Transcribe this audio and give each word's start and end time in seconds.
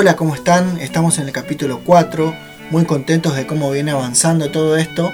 Hola, 0.00 0.16
¿cómo 0.16 0.34
están? 0.34 0.80
Estamos 0.80 1.18
en 1.18 1.26
el 1.26 1.32
capítulo 1.34 1.82
4, 1.84 2.34
muy 2.70 2.86
contentos 2.86 3.36
de 3.36 3.46
cómo 3.46 3.70
viene 3.70 3.90
avanzando 3.90 4.50
todo 4.50 4.78
esto, 4.78 5.12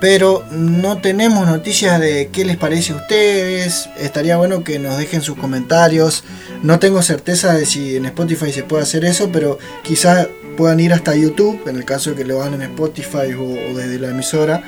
pero 0.00 0.42
no 0.50 0.96
tenemos 1.00 1.46
noticias 1.46 2.00
de 2.00 2.28
qué 2.32 2.44
les 2.44 2.56
parece 2.56 2.92
a 2.92 2.96
ustedes. 2.96 3.88
Estaría 3.96 4.36
bueno 4.36 4.64
que 4.64 4.80
nos 4.80 4.98
dejen 4.98 5.22
sus 5.22 5.36
comentarios. 5.38 6.24
No 6.64 6.80
tengo 6.80 7.02
certeza 7.02 7.54
de 7.54 7.66
si 7.66 7.94
en 7.94 8.06
Spotify 8.06 8.50
se 8.50 8.64
puede 8.64 8.82
hacer 8.82 9.04
eso, 9.04 9.30
pero 9.30 9.60
quizás 9.84 10.26
puedan 10.56 10.80
ir 10.80 10.92
hasta 10.92 11.14
YouTube, 11.14 11.60
en 11.68 11.76
el 11.76 11.84
caso 11.84 12.10
de 12.10 12.16
que 12.16 12.24
lo 12.24 12.42
hagan 12.42 12.54
en 12.54 12.62
Spotify 12.62 13.32
o, 13.38 13.76
desde 13.76 14.00
la 14.00 14.08
emisora. 14.08 14.60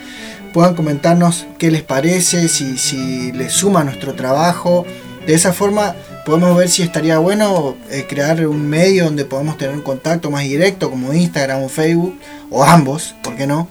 Puedan 0.52 0.76
comentarnos 0.76 1.48
qué 1.58 1.72
les 1.72 1.82
parece, 1.82 2.46
si, 2.46 2.78
si 2.78 3.32
les 3.32 3.54
suma 3.54 3.82
nuestro 3.82 4.14
trabajo. 4.14 4.86
De 5.26 5.34
esa 5.34 5.52
forma 5.52 5.96
podemos 6.28 6.58
ver 6.58 6.68
si 6.68 6.82
estaría 6.82 7.16
bueno 7.16 7.74
eh, 7.88 8.04
crear 8.06 8.46
un 8.46 8.68
medio 8.68 9.04
donde 9.04 9.24
podamos 9.24 9.56
tener 9.56 9.74
un 9.74 9.80
contacto 9.80 10.30
más 10.30 10.42
directo 10.42 10.90
como 10.90 11.14
Instagram 11.14 11.62
o 11.62 11.70
Facebook 11.70 12.18
o 12.50 12.62
ambos, 12.62 13.14
¿por 13.22 13.34
qué 13.34 13.46
no? 13.46 13.66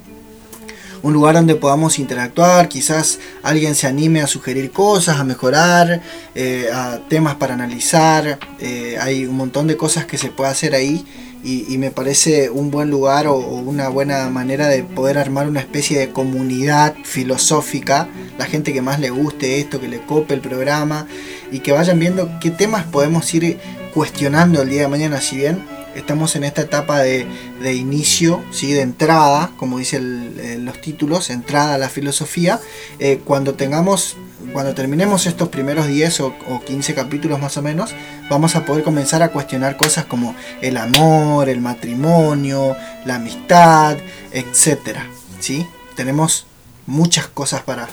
Un 1.03 1.13
lugar 1.13 1.35
donde 1.35 1.53
podamos 1.53 1.99
interactuar, 1.99 2.67
quizás 2.67 3.19
alguien 3.43 3.75
se 3.75 3.85
anime 3.85 4.21
a 4.21 4.27
sugerir 4.27 4.71
cosas, 4.71 5.19
a 5.19 5.23
mejorar, 5.23 6.01
eh, 6.33 6.67
a 6.73 6.99
temas 7.07 7.35
para 7.35 7.53
analizar, 7.53 8.39
eh, 8.59 8.97
hay 8.99 9.27
un 9.27 9.37
montón 9.37 9.67
de 9.67 9.77
cosas 9.77 10.05
que 10.07 10.17
se 10.17 10.29
puede 10.29 10.49
hacer 10.49 10.73
ahí 10.73 11.05
y, 11.47 11.77
me 11.77 11.91
parece 11.91 12.49
un 12.49 12.71
buen 12.71 12.89
lugar 12.89 13.27
o, 13.27 13.37
una 13.37 13.87
buena 13.87 14.29
manera 14.29 14.67
de 14.67 14.83
poder 14.83 15.17
armar 15.17 15.47
una 15.47 15.61
especie 15.61 15.97
de 15.97 16.09
comunidad 16.09 16.95
filosófica, 17.05 18.09
la 18.37 18.45
gente 18.45 18.73
que 18.73 18.81
más 18.81 18.99
le 18.99 19.11
guste 19.11 19.59
esto, 19.59 19.79
que 19.79 19.87
le 19.87 20.01
cope 20.01 20.33
el 20.33 20.41
programa 20.41 21.07
y 21.49 21.59
que 21.59 21.71
vayan 21.71 21.99
viendo 21.99 22.29
qué 22.41 22.51
temas 22.51 22.83
podemos 22.83 23.33
ir 23.33 23.59
cuestionando 23.93 24.61
el 24.61 24.69
día 24.69 24.81
de 24.81 24.87
mañana, 24.89 25.21
si 25.21 25.37
bien 25.37 25.63
estamos 25.95 26.35
en 26.35 26.43
esta 26.43 26.63
etapa 26.63 26.99
de, 26.99 27.25
inicio, 27.73 28.43
¿sí? 28.51 28.73
de 28.73 28.81
entrada, 28.81 29.51
como 29.55 29.79
dicen 29.79 30.65
los 30.65 30.81
títulos, 30.81 31.29
entrada 31.29 31.75
a 31.75 31.77
la 31.77 31.87
filosofía, 31.87 32.59
eh, 32.99 33.21
cuando 33.23 33.53
tengamos 33.53 34.17
cuando 34.53 34.73
terminemos 34.73 35.25
estos 35.25 35.49
primeros 35.49 35.87
10 35.87 36.19
o, 36.21 36.61
15 36.65 36.93
capítulos 36.93 37.39
más 37.39 37.57
o 37.57 37.61
menos, 37.61 37.91
vamos 38.29 38.55
a 38.55 38.65
poder 38.65 38.83
comenzar 38.83 39.23
a 39.23 39.29
cuestionar 39.29 39.77
cosas 39.77 40.05
como 40.05 40.35
el 40.61 40.77
amor, 40.77 41.49
el 41.49 41.59
matrimonio, 41.59 42.75
la 43.05 43.15
amistad, 43.15 43.97
etc. 44.31 44.99
¿sí? 45.39 45.65
Tenemos 45.95 46.45
muchas 46.85 47.27
cosas 47.27 47.63
para, 47.63 47.87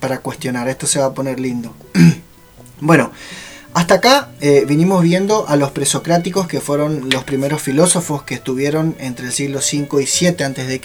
para 0.00 0.18
cuestionar. 0.18 0.68
Esto 0.68 0.86
se 0.86 1.00
va 1.00 1.06
a 1.06 1.14
poner 1.14 1.40
lindo. 1.40 1.74
bueno, 2.80 3.10
hasta 3.74 3.94
acá 3.94 4.30
eh, 4.40 4.64
vinimos 4.66 5.02
viendo 5.02 5.46
a 5.48 5.56
los 5.56 5.72
presocráticos 5.72 6.48
que 6.48 6.60
fueron 6.60 7.10
los 7.10 7.24
primeros 7.24 7.60
filósofos 7.60 8.22
que 8.22 8.34
estuvieron 8.34 8.96
entre 8.98 9.26
el 9.26 9.32
siglo 9.32 9.60
5 9.60 10.00
y 10.00 10.06
7 10.06 10.44
a.C 10.44 10.80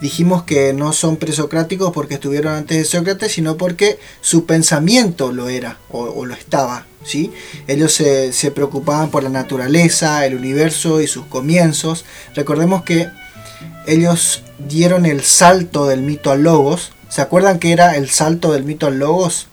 dijimos 0.00 0.44
que 0.44 0.72
no 0.72 0.92
son 0.92 1.16
presocráticos 1.16 1.92
porque 1.92 2.14
estuvieron 2.14 2.54
antes 2.54 2.78
de 2.78 2.84
Sócrates, 2.84 3.32
sino 3.32 3.56
porque 3.56 3.98
su 4.20 4.46
pensamiento 4.46 5.32
lo 5.32 5.48
era 5.48 5.78
o, 5.90 6.24
lo 6.24 6.34
estaba. 6.34 6.86
¿sí? 7.04 7.32
Ellos 7.66 7.92
se, 7.92 8.32
se, 8.32 8.50
preocupaban 8.50 9.10
por 9.10 9.22
la 9.22 9.30
naturaleza, 9.30 10.24
el 10.26 10.34
universo 10.34 11.00
y 11.00 11.06
sus 11.06 11.26
comienzos. 11.26 12.04
Recordemos 12.34 12.82
que 12.82 13.08
ellos 13.86 14.42
dieron 14.58 15.06
el 15.06 15.22
salto 15.22 15.86
del 15.86 16.02
mito 16.02 16.30
al 16.30 16.42
logos. 16.42 16.92
¿Se 17.08 17.22
acuerdan 17.22 17.58
que 17.58 17.72
era 17.72 17.96
el 17.96 18.10
salto 18.10 18.52
del 18.52 18.64
mito 18.64 18.86
al 18.86 18.98
logos? 18.98 19.48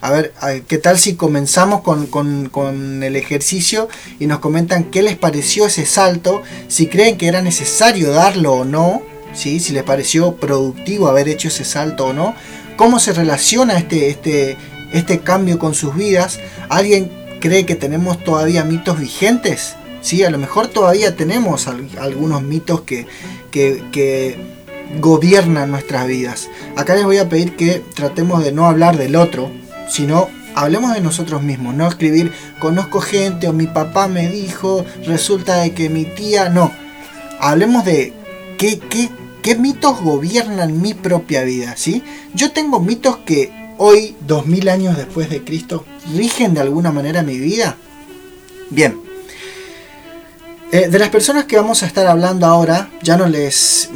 A 0.00 0.12
ver, 0.12 0.32
¿qué 0.68 0.78
tal 0.78 0.96
si 0.96 1.16
comenzamos 1.16 1.80
con, 1.80 2.06
con, 2.06 2.48
con, 2.50 3.02
el 3.02 3.16
ejercicio 3.16 3.88
y 4.20 4.26
nos 4.28 4.38
comentan 4.38 4.84
qué 4.84 5.02
les 5.02 5.16
pareció 5.16 5.66
ese 5.66 5.86
salto, 5.86 6.42
si 6.68 6.86
creen 6.86 7.18
que 7.18 7.26
era 7.26 7.42
necesario 7.42 8.12
darlo 8.12 8.52
o 8.52 8.64
no, 8.64 9.02
si 9.34 9.72
les 9.72 9.82
pareció 9.82 10.36
productivo 10.36 11.08
haber 11.08 11.28
hecho 11.28 11.48
ese 11.48 11.64
salto 11.64 12.06
o 12.06 12.12
no, 12.12 12.34
cómo 12.76 12.98
se 13.00 13.12
relaciona 13.12 13.76
este, 13.76 14.08
este, 14.08 14.56
este 14.92 15.18
cambio 15.20 15.58
con 15.58 15.74
sus 15.74 15.94
vidas. 15.94 16.38
¿Alguien 16.68 17.10
cree 17.40 17.66
que 17.66 17.74
tenemos 17.74 18.22
todavía 18.24 18.64
mitos 18.64 18.98
vigentes? 18.98 19.76
¿Sí? 20.00 20.24
A 20.24 20.30
lo 20.30 20.38
mejor 20.38 20.68
todavía 20.68 21.16
tenemos 21.16 21.68
algunos 21.68 22.42
mitos 22.42 22.82
que, 22.82 23.06
que, 23.50 24.58
gobiernan 25.00 25.70
nuestras 25.70 26.06
vidas. 26.06 26.48
Acá 26.74 26.94
les 26.94 27.04
voy 27.04 27.18
a 27.18 27.28
pedir 27.28 27.56
que 27.56 27.82
tratemos 27.94 28.42
de 28.42 28.52
no 28.52 28.66
hablar 28.66 28.96
del 28.96 29.16
otro, 29.16 29.50
sino 29.86 30.30
hablemos 30.54 30.94
de 30.94 31.02
nosotros 31.02 31.42
mismos, 31.42 31.74
no 31.74 31.86
escribir 31.86 32.32
conozco 32.58 33.02
gente 33.02 33.48
o 33.48 33.52
mi 33.52 33.66
papá 33.66 34.08
me 34.08 34.30
dijo, 34.30 34.86
resulta 35.04 35.56
de 35.56 35.74
que 35.74 35.90
mi 35.90 36.06
tía, 36.06 36.48
no. 36.48 36.72
Hablemos 37.38 37.84
de 37.84 38.14
qué, 38.58 38.78
qué 38.78 39.08
¿Qué 39.42 39.54
mitos 39.54 40.02
gobiernan 40.02 40.82
mi 40.82 40.94
propia 40.94 41.42
vida? 41.42 41.74
¿sí? 41.76 42.02
Yo 42.34 42.52
tengo 42.52 42.80
mitos 42.80 43.18
que 43.18 43.50
hoy, 43.78 44.16
2000 44.26 44.68
años 44.68 44.96
después 44.96 45.30
de 45.30 45.42
Cristo, 45.44 45.84
rigen 46.14 46.54
de 46.54 46.60
alguna 46.60 46.90
manera 46.90 47.22
mi 47.22 47.38
vida. 47.38 47.76
Bien. 48.70 49.00
Eh, 50.70 50.88
de 50.88 50.98
las 50.98 51.08
personas 51.08 51.46
que 51.46 51.56
vamos 51.56 51.82
a 51.82 51.86
estar 51.86 52.06
hablando 52.06 52.44
ahora, 52.44 52.90
ya 53.02 53.16
no 53.16 53.26
les. 53.26 53.88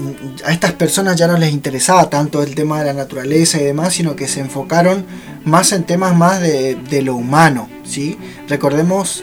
A 0.47 0.53
estas 0.53 0.73
personas 0.73 1.17
ya 1.17 1.27
no 1.27 1.37
les 1.37 1.53
interesaba 1.53 2.09
tanto 2.09 2.43
el 2.43 2.55
tema 2.55 2.79
de 2.79 2.87
la 2.87 2.95
naturaleza 2.95 3.61
y 3.61 3.65
demás, 3.65 3.93
sino 3.93 4.17
que 4.17 4.29
se 4.29 4.41
enfocaron 4.41 5.05
más 5.45 5.73
en 5.73 5.85
temas 5.85 6.17
más 6.17 6.41
de, 6.41 6.77
de 6.77 7.03
lo 7.03 7.15
humano. 7.15 7.69
¿sí? 7.85 8.17
Recordemos 8.49 9.23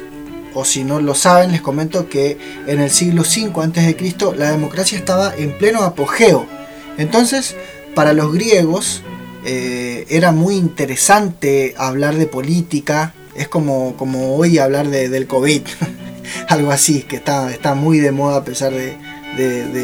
o 0.54 0.66
si 0.66 0.84
no 0.84 1.00
lo 1.00 1.16
saben, 1.16 1.52
les 1.52 1.62
comento 1.62 2.10
que 2.10 2.38
en 2.68 2.80
el 2.80 2.90
siglo 2.90 3.22
V 3.22 3.52
a.C. 3.62 4.16
la 4.38 4.52
democracia 4.52 4.98
estaba 4.98 5.34
en 5.36 5.58
pleno 5.58 5.84
apogeo. 5.84 6.48
Entonces, 6.98 7.56
para 7.96 8.14
los 8.14 8.34
griegos 8.34 9.02
eh, 9.46 10.06
era 10.10 10.32
muy 10.32 10.56
interesante 10.56 11.74
hablar 11.78 12.16
de 12.16 12.28
política, 12.28 13.14
es 13.36 13.48
como, 13.48 13.96
como 13.96 14.36
hoy 14.36 14.58
hablar 14.58 14.90
de, 14.90 15.08
del 15.08 15.28
COVID, 15.28 15.62
algo 16.50 16.72
así, 16.72 17.04
que 17.04 17.16
está, 17.16 17.52
está 17.52 17.74
muy 17.74 18.00
de 18.00 18.12
moda 18.12 18.38
a 18.38 18.44
pesar 18.44 18.74
de, 18.74 18.98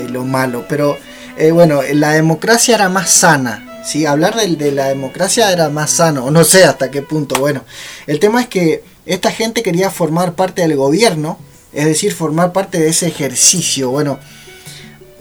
lo 0.10 0.26
malo. 0.26 0.66
Pero 0.68 0.98
eh, 1.38 1.52
bueno, 1.52 1.82
la 1.94 2.12
democracia 2.12 2.76
era 2.76 2.90
más 2.90 3.10
sana, 3.12 3.82
¿sí? 3.86 4.06
hablar 4.06 4.36
de, 4.36 4.56
de 4.56 4.72
la 4.72 4.88
democracia 4.88 5.52
era 5.52 5.70
más 5.70 5.92
sano, 5.92 6.26
o 6.26 6.32
no 6.32 6.44
sé 6.44 6.66
hasta 6.66 6.92
qué 6.92 7.02
punto. 7.02 7.40
Bueno, 7.40 7.64
el 8.08 8.20
tema 8.20 8.42
es 8.42 8.48
que 8.48 8.84
esta 9.06 9.32
gente 9.32 9.64
quería 9.64 9.92
formar 9.92 10.34
parte 10.34 10.62
del 10.62 10.76
gobierno, 10.76 11.38
es 11.74 11.86
decir, 11.86 12.14
formar 12.14 12.54
parte 12.54 12.80
de 12.80 12.90
ese 12.90 13.08
ejercicio. 13.08 13.92
Bueno, 13.92 14.20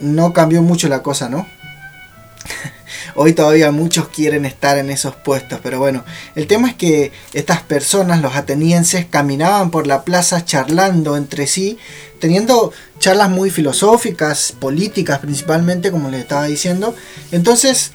no 0.01 0.33
cambió 0.33 0.63
mucho 0.63 0.89
la 0.89 1.03
cosa, 1.03 1.29
¿no? 1.29 1.47
Hoy 3.15 3.33
todavía 3.33 3.71
muchos 3.71 4.09
quieren 4.09 4.45
estar 4.45 4.79
en 4.79 4.91
esos 4.91 5.15
puestos, 5.15 5.61
pero 5.63 5.79
bueno, 5.79 6.05
el 6.35 6.47
tema 6.47 6.69
es 6.69 6.75
que 6.75 7.13
estas 7.33 7.63
personas, 7.63 8.23
los 8.23 8.35
atenienses, 8.35 9.07
caminaban 9.07 9.71
por 9.71 9.87
la 9.87 10.03
plaza 10.03 10.45
charlando 10.45 11.17
entre 11.17 11.47
sí, 11.47 11.79
teniendo 12.21 12.73
charlas 12.99 13.31
muy 13.31 13.51
filosóficas, 13.51 14.55
políticas 14.59 15.19
principalmente, 15.19 15.91
como 15.91 16.11
les 16.11 16.21
estaba 16.23 16.47
diciendo. 16.47 16.95
Entonces, 17.33 17.93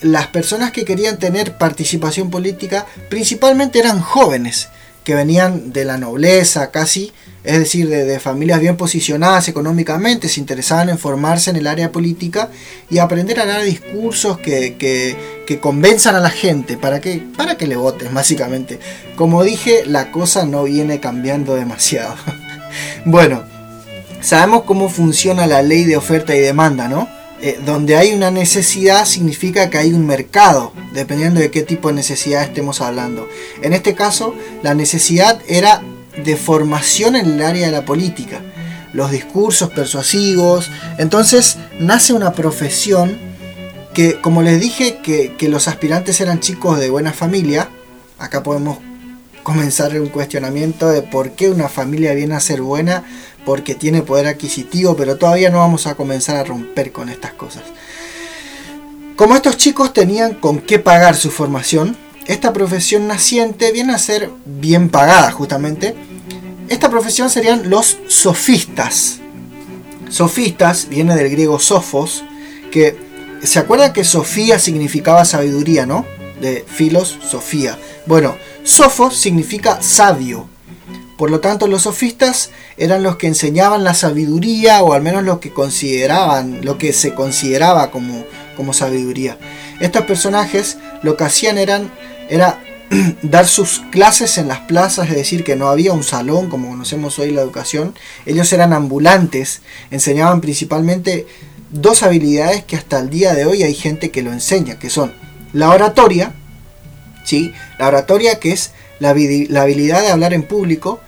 las 0.00 0.28
personas 0.28 0.70
que 0.72 0.84
querían 0.84 1.18
tener 1.18 1.58
participación 1.58 2.30
política 2.30 2.86
principalmente 3.08 3.78
eran 3.78 4.00
jóvenes 4.00 4.68
que 5.04 5.14
venían 5.14 5.72
de 5.72 5.84
la 5.84 5.98
nobleza 5.98 6.70
casi, 6.70 7.12
es 7.44 7.58
decir, 7.58 7.88
de, 7.88 8.20
familias 8.20 8.60
bien 8.60 8.76
posicionadas 8.76 9.48
económicamente, 9.48 10.28
se 10.28 10.40
interesaban 10.40 10.88
en 10.88 10.98
formarse 10.98 11.50
en 11.50 11.56
el 11.56 11.66
área 11.66 11.90
política 11.90 12.50
y 12.88 12.98
aprender 12.98 13.40
a 13.40 13.46
dar 13.46 13.62
discursos 13.62 14.38
que, 14.38 14.76
que, 14.78 15.16
convenzan 15.60 16.14
a 16.14 16.20
la 16.20 16.30
gente 16.30 16.78
para 16.78 17.02
que, 17.02 17.22
para 17.36 17.58
que 17.58 17.66
le 17.66 17.76
voten, 17.76 18.14
básicamente. 18.14 18.78
Como 19.16 19.44
dije, 19.44 19.82
la 19.84 20.10
cosa 20.10 20.46
no 20.46 20.64
viene 20.64 20.98
cambiando 20.98 21.54
demasiado. 21.54 22.14
bueno, 23.04 23.42
sabemos 24.22 24.62
cómo 24.62 24.88
funciona 24.88 25.46
la 25.46 25.60
ley 25.60 25.84
de 25.84 25.98
oferta 25.98 26.34
y 26.34 26.40
demanda, 26.40 26.88
¿no? 26.88 27.06
Eh, 27.44 27.58
donde 27.66 27.96
hay 27.96 28.12
una 28.12 28.30
necesidad 28.30 29.04
significa 29.04 29.68
que 29.68 29.76
hay 29.76 29.92
un 29.92 30.06
mercado, 30.06 30.72
dependiendo 30.92 31.40
de 31.40 31.50
qué 31.50 31.62
tipo 31.62 31.88
de 31.88 31.94
necesidad 31.94 32.44
estemos 32.44 32.80
hablando. 32.80 33.28
En 33.62 33.72
este 33.72 33.96
caso, 33.96 34.36
la 34.62 34.74
necesidad 34.74 35.42
era 35.48 35.82
de 36.24 36.36
formación 36.36 37.16
en 37.16 37.26
el 37.26 37.42
área 37.42 37.66
de 37.66 37.72
la 37.72 37.84
política, 37.84 38.40
los 38.92 39.10
discursos 39.10 39.70
persuasivos. 39.70 40.70
Entonces 40.98 41.58
nace 41.80 42.12
una 42.12 42.32
profesión 42.32 43.18
que, 43.92 44.20
como 44.20 44.42
les 44.42 44.60
dije, 44.60 44.98
que, 45.02 45.34
que 45.36 45.48
los 45.48 45.66
aspirantes 45.66 46.20
eran 46.20 46.38
chicos 46.38 46.78
de 46.78 46.90
buena 46.90 47.12
familia. 47.12 47.68
Acá 48.20 48.44
podemos 48.44 48.78
comenzar 49.42 49.98
un 50.00 50.08
cuestionamiento 50.08 50.88
de 50.88 51.02
por 51.02 51.32
qué 51.32 51.50
una 51.50 51.68
familia 51.68 52.14
viene 52.14 52.34
a 52.34 52.40
ser 52.40 52.62
buena 52.62 53.04
porque 53.44 53.74
tiene 53.74 54.02
poder 54.02 54.26
adquisitivo, 54.26 54.96
pero 54.96 55.16
todavía 55.16 55.50
no 55.50 55.58
vamos 55.58 55.86
a 55.86 55.94
comenzar 55.94 56.36
a 56.36 56.44
romper 56.44 56.92
con 56.92 57.08
estas 57.08 57.32
cosas. 57.32 57.62
Como 59.16 59.34
estos 59.34 59.56
chicos 59.56 59.92
tenían 59.92 60.34
con 60.34 60.60
qué 60.60 60.78
pagar 60.78 61.16
su 61.16 61.30
formación, 61.30 61.96
esta 62.26 62.52
profesión 62.52 63.08
naciente 63.08 63.72
viene 63.72 63.92
a 63.94 63.98
ser 63.98 64.30
bien 64.44 64.88
pagada 64.88 65.30
justamente. 65.32 65.94
esta 66.68 66.88
profesión 66.88 67.28
serían 67.28 67.68
los 67.68 67.98
sofistas. 68.08 69.18
Sofistas 70.08 70.88
viene 70.88 71.14
del 71.16 71.30
griego 71.30 71.58
sofos, 71.58 72.24
que 72.70 72.96
se 73.42 73.58
acuerdan 73.58 73.92
que 73.92 74.04
Sofía 74.04 74.58
significaba 74.58 75.24
sabiduría, 75.24 75.84
¿no? 75.84 76.06
De 76.40 76.64
filos, 76.66 77.18
Sofía. 77.28 77.78
Bueno, 78.06 78.36
sofos 78.64 79.16
significa 79.16 79.82
sabio. 79.82 80.48
Por 81.16 81.30
lo 81.30 81.40
tanto, 81.40 81.68
los 81.68 81.82
sofistas 81.82 82.50
eran 82.76 83.02
los 83.02 83.16
que 83.16 83.28
enseñaban 83.28 83.84
la 83.84 83.94
sabiduría 83.94 84.82
o 84.82 84.92
al 84.92 85.02
menos 85.02 85.22
lo 85.22 85.40
que 85.40 85.52
consideraban, 85.52 86.64
lo 86.64 86.78
que 86.78 86.92
se 86.92 87.14
consideraba 87.14 87.90
como, 87.90 88.24
como 88.56 88.72
sabiduría. 88.72 89.38
Estos 89.80 90.04
personajes 90.04 90.78
lo 91.02 91.16
que 91.16 91.24
hacían 91.24 91.58
eran, 91.58 91.92
era 92.28 92.58
dar 93.22 93.46
sus 93.46 93.82
clases 93.90 94.36
en 94.38 94.48
las 94.48 94.60
plazas, 94.60 95.10
es 95.10 95.16
decir, 95.16 95.44
que 95.44 95.56
no 95.56 95.68
había 95.68 95.92
un 95.92 96.02
salón 96.02 96.48
como 96.48 96.70
conocemos 96.70 97.18
hoy 97.18 97.30
la 97.30 97.42
educación. 97.42 97.94
Ellos 98.26 98.52
eran 98.52 98.72
ambulantes, 98.72 99.62
enseñaban 99.90 100.40
principalmente 100.40 101.26
dos 101.70 102.02
habilidades 102.02 102.64
que 102.64 102.76
hasta 102.76 102.98
el 102.98 103.10
día 103.10 103.34
de 103.34 103.46
hoy 103.46 103.62
hay 103.62 103.74
gente 103.74 104.10
que 104.10 104.22
lo 104.22 104.32
enseña, 104.32 104.78
que 104.78 104.90
son 104.90 105.12
la 105.52 105.70
oratoria, 105.70 106.34
¿sí? 107.24 107.52
la 107.78 107.88
oratoria 107.88 108.38
que 108.38 108.52
es 108.52 108.72
la, 109.02 109.10
habilidad 109.10 110.00
de 110.00 110.10
hablar 110.10 110.32
en 110.32 110.44
público, 110.44 111.00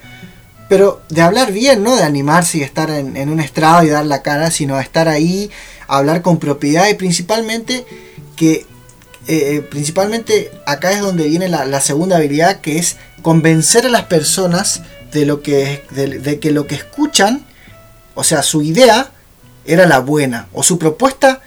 pero 0.68 1.02
de 1.08 1.22
hablar 1.22 1.52
bien, 1.52 1.82
no 1.82 1.94
de 1.94 2.02
animarse 2.02 2.58
y 2.58 2.62
estar 2.62 2.90
en, 2.90 3.28
un 3.28 3.40
estrado 3.40 3.84
y 3.84 3.88
dar 3.88 4.04
la 4.04 4.22
cara, 4.22 4.50
sino 4.50 4.80
estar 4.80 5.08
ahí, 5.08 5.50
hablar 5.86 6.22
con 6.22 6.38
propiedad 6.38 6.88
y 6.88 6.94
principalmente 6.94 7.86
que 8.36 8.66
eh, 9.26 9.66
principalmente 9.70 10.50
acá 10.66 10.92
es 10.92 11.00
donde 11.00 11.28
viene 11.28 11.48
la, 11.48 11.80
segunda 11.80 12.16
habilidad 12.16 12.60
que 12.60 12.78
es 12.78 12.96
convencer 13.22 13.86
a 13.86 13.88
las 13.88 14.04
personas 14.04 14.82
de 15.12 15.24
lo 15.24 15.40
que 15.40 15.84
de, 15.90 16.40
que 16.40 16.50
lo 16.50 16.66
que 16.66 16.74
escuchan 16.74 17.46
o 18.14 18.24
sea 18.24 18.42
su 18.42 18.60
idea 18.60 19.12
era 19.64 19.86
la 19.86 20.00
buena 20.00 20.48
o 20.52 20.62
su 20.62 20.78
propuesta 20.78 21.40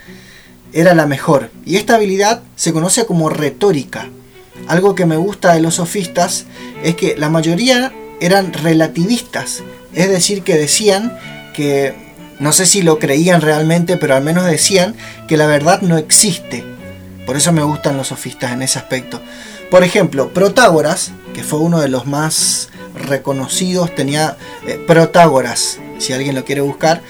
era 0.74 0.96
la 0.96 1.06
mejor 1.06 1.52
y 1.66 1.76
esta 1.76 1.96
habilidad 1.96 2.42
se 2.56 2.74
conoce 2.74 3.06
como 3.06 3.30
retórica 3.30 4.10
algo 4.68 4.96
que 4.96 5.06
me 5.06 5.18
gusta 5.18 5.54
de 5.54 5.62
los 5.62 5.76
sofistas 5.76 6.46
es 6.84 6.96
que 6.96 7.16
la 7.18 7.30
mayoría 7.30 7.94
eran 8.20 8.54
relativistas 8.54 9.64
es 9.94 10.10
decir 10.10 10.44
que 10.44 10.56
decían 10.56 11.18
que 11.54 11.94
no 12.40 12.52
sé 12.52 12.66
si 12.66 12.82
lo 12.82 13.00
creían 13.00 13.42
realmente 13.42 13.98
pero 13.98 14.16
al 14.16 14.24
menos 14.24 14.46
decían 14.46 14.96
que 15.28 15.38
la 15.38 15.48
verdad 15.48 15.82
no 15.82 15.98
existe 15.98 16.64
por 17.28 17.36
eso 17.36 17.52
me 17.52 17.62
gustan 17.62 17.98
los 17.98 18.08
sofistas 18.08 18.54
en 18.54 18.62
ese 18.62 18.80
aspecto. 18.80 19.20
Por 19.70 19.84
ejemplo, 19.84 20.30
Protágoras, 20.30 21.12
que 21.36 21.44
fue 21.44 21.60
uno 21.60 21.82
de 21.82 21.90
los 21.90 22.08
más 22.08 22.70
reconocidos, 22.96 23.94
tenía 23.94 24.38
eh, 24.66 24.80
Protágoras, 24.88 25.78
si 26.00 26.14
alguien 26.14 26.36
lo 26.36 26.46
quiere 26.46 26.62
buscar, 26.62 27.02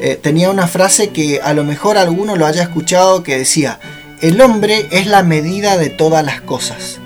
eh, 0.00 0.14
tenía 0.14 0.48
una 0.48 0.68
frase 0.68 1.08
que 1.08 1.40
a 1.42 1.54
lo 1.54 1.64
mejor 1.64 1.98
alguno 1.98 2.36
lo 2.36 2.46
haya 2.46 2.62
escuchado 2.62 3.24
que 3.24 3.36
decía, 3.36 3.80
el 4.20 4.40
hombre 4.40 4.86
es 4.92 5.08
la 5.08 5.24
medida 5.24 5.76
de 5.76 5.90
todas 5.90 6.24
las 6.24 6.40
cosas. 6.40 7.00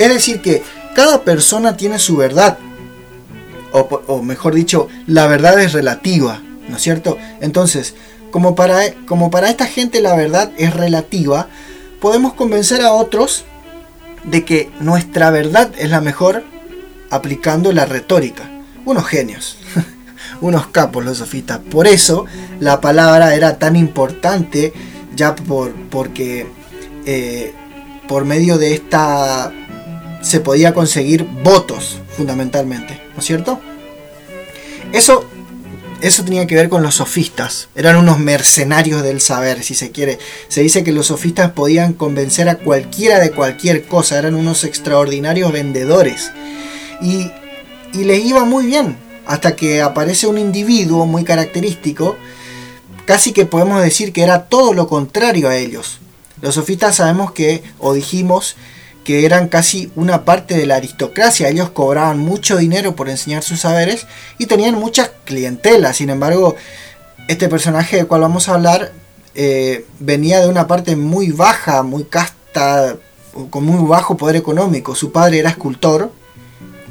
Es 0.00 0.08
decir, 0.08 0.40
que 0.40 0.62
cada 0.94 1.24
persona 1.24 1.76
tiene 1.76 1.98
su 1.98 2.16
verdad, 2.16 2.56
o, 3.70 4.22
mejor 4.22 4.54
dicho, 4.54 4.88
la 5.06 5.26
verdad 5.26 5.60
es 5.60 5.74
relativa, 5.74 6.40
¿no 6.70 6.76
es 6.76 6.82
cierto? 6.82 7.18
Entonces, 7.42 7.94
como 8.30 8.54
para, 8.54 8.80
como 9.06 9.30
para 9.30 9.50
esta 9.50 9.66
gente 9.66 10.00
la 10.00 10.16
verdad 10.16 10.52
es 10.56 10.72
relativa, 10.72 11.48
podemos 12.00 12.32
convencer 12.32 12.80
a 12.80 12.92
otros 12.92 13.44
de 14.24 14.42
que 14.42 14.70
nuestra 14.80 15.28
verdad 15.28 15.70
es 15.76 15.90
la 15.90 16.00
mejor 16.00 16.44
aplicando 17.10 17.70
la 17.70 17.84
retórica. 17.84 18.48
Unos 18.86 19.06
genios, 19.06 19.58
unos 20.40 20.68
capos 20.68 21.04
los 21.04 21.18
sofistas. 21.18 21.58
Por 21.58 21.86
eso 21.86 22.24
la 22.58 22.80
palabra 22.80 23.34
era 23.34 23.58
tan 23.58 23.76
importante 23.76 24.72
ya 25.14 25.34
por, 25.34 25.74
porque 25.90 26.46
eh, 27.04 27.52
por 28.08 28.24
medio 28.24 28.56
de 28.56 28.72
esta 28.72 29.52
se 30.22 30.40
podía 30.40 30.74
conseguir 30.74 31.24
votos 31.24 31.98
fundamentalmente, 32.16 33.00
¿no 33.14 33.20
es 33.20 33.24
cierto? 33.26 33.60
Eso 34.92 35.26
eso 36.00 36.24
tenía 36.24 36.46
que 36.46 36.54
ver 36.54 36.68
con 36.68 36.82
los 36.82 36.96
sofistas. 36.96 37.68
Eran 37.74 37.96
unos 37.96 38.18
mercenarios 38.18 39.02
del 39.02 39.20
saber, 39.20 39.62
si 39.62 39.74
se 39.74 39.90
quiere. 39.90 40.18
Se 40.48 40.62
dice 40.62 40.82
que 40.82 40.92
los 40.92 41.08
sofistas 41.08 41.52
podían 41.52 41.92
convencer 41.92 42.48
a 42.48 42.56
cualquiera 42.56 43.18
de 43.18 43.32
cualquier 43.32 43.84
cosa. 43.84 44.18
Eran 44.18 44.34
unos 44.34 44.64
extraordinarios 44.64 45.52
vendedores. 45.52 46.32
Y, 47.02 47.30
y 47.92 48.04
les 48.04 48.24
iba 48.24 48.44
muy 48.44 48.66
bien. 48.66 48.96
Hasta 49.26 49.54
que 49.56 49.82
aparece 49.82 50.26
un 50.26 50.38
individuo 50.38 51.04
muy 51.04 51.22
característico. 51.22 52.16
Casi 53.04 53.32
que 53.32 53.44
podemos 53.44 53.82
decir 53.82 54.12
que 54.14 54.22
era 54.22 54.44
todo 54.44 54.72
lo 54.72 54.88
contrario 54.88 55.50
a 55.50 55.56
ellos. 55.56 55.98
Los 56.40 56.54
sofistas 56.54 56.96
sabemos 56.96 57.32
que, 57.32 57.62
o 57.78 57.92
dijimos, 57.92 58.56
que 59.04 59.24
eran 59.24 59.48
casi 59.48 59.90
una 59.96 60.24
parte 60.24 60.56
de 60.56 60.66
la 60.66 60.76
aristocracia. 60.76 61.48
Ellos 61.48 61.70
cobraban 61.70 62.18
mucho 62.18 62.56
dinero 62.56 62.94
por 62.94 63.08
enseñar 63.08 63.42
sus 63.42 63.60
saberes 63.60 64.06
y 64.38 64.46
tenían 64.46 64.74
muchas 64.74 65.10
clientelas. 65.24 65.96
Sin 65.96 66.10
embargo, 66.10 66.56
este 67.28 67.48
personaje 67.48 67.96
del 67.96 68.06
cual 68.06 68.22
vamos 68.22 68.48
a 68.48 68.54
hablar 68.54 68.92
eh, 69.34 69.86
venía 69.98 70.40
de 70.40 70.48
una 70.48 70.66
parte 70.66 70.96
muy 70.96 71.30
baja, 71.30 71.82
muy 71.82 72.04
casta, 72.04 72.96
con 73.50 73.64
muy 73.64 73.86
bajo 73.88 74.16
poder 74.16 74.36
económico. 74.36 74.94
Su 74.94 75.12
padre 75.12 75.38
era 75.38 75.50
escultor. 75.50 76.12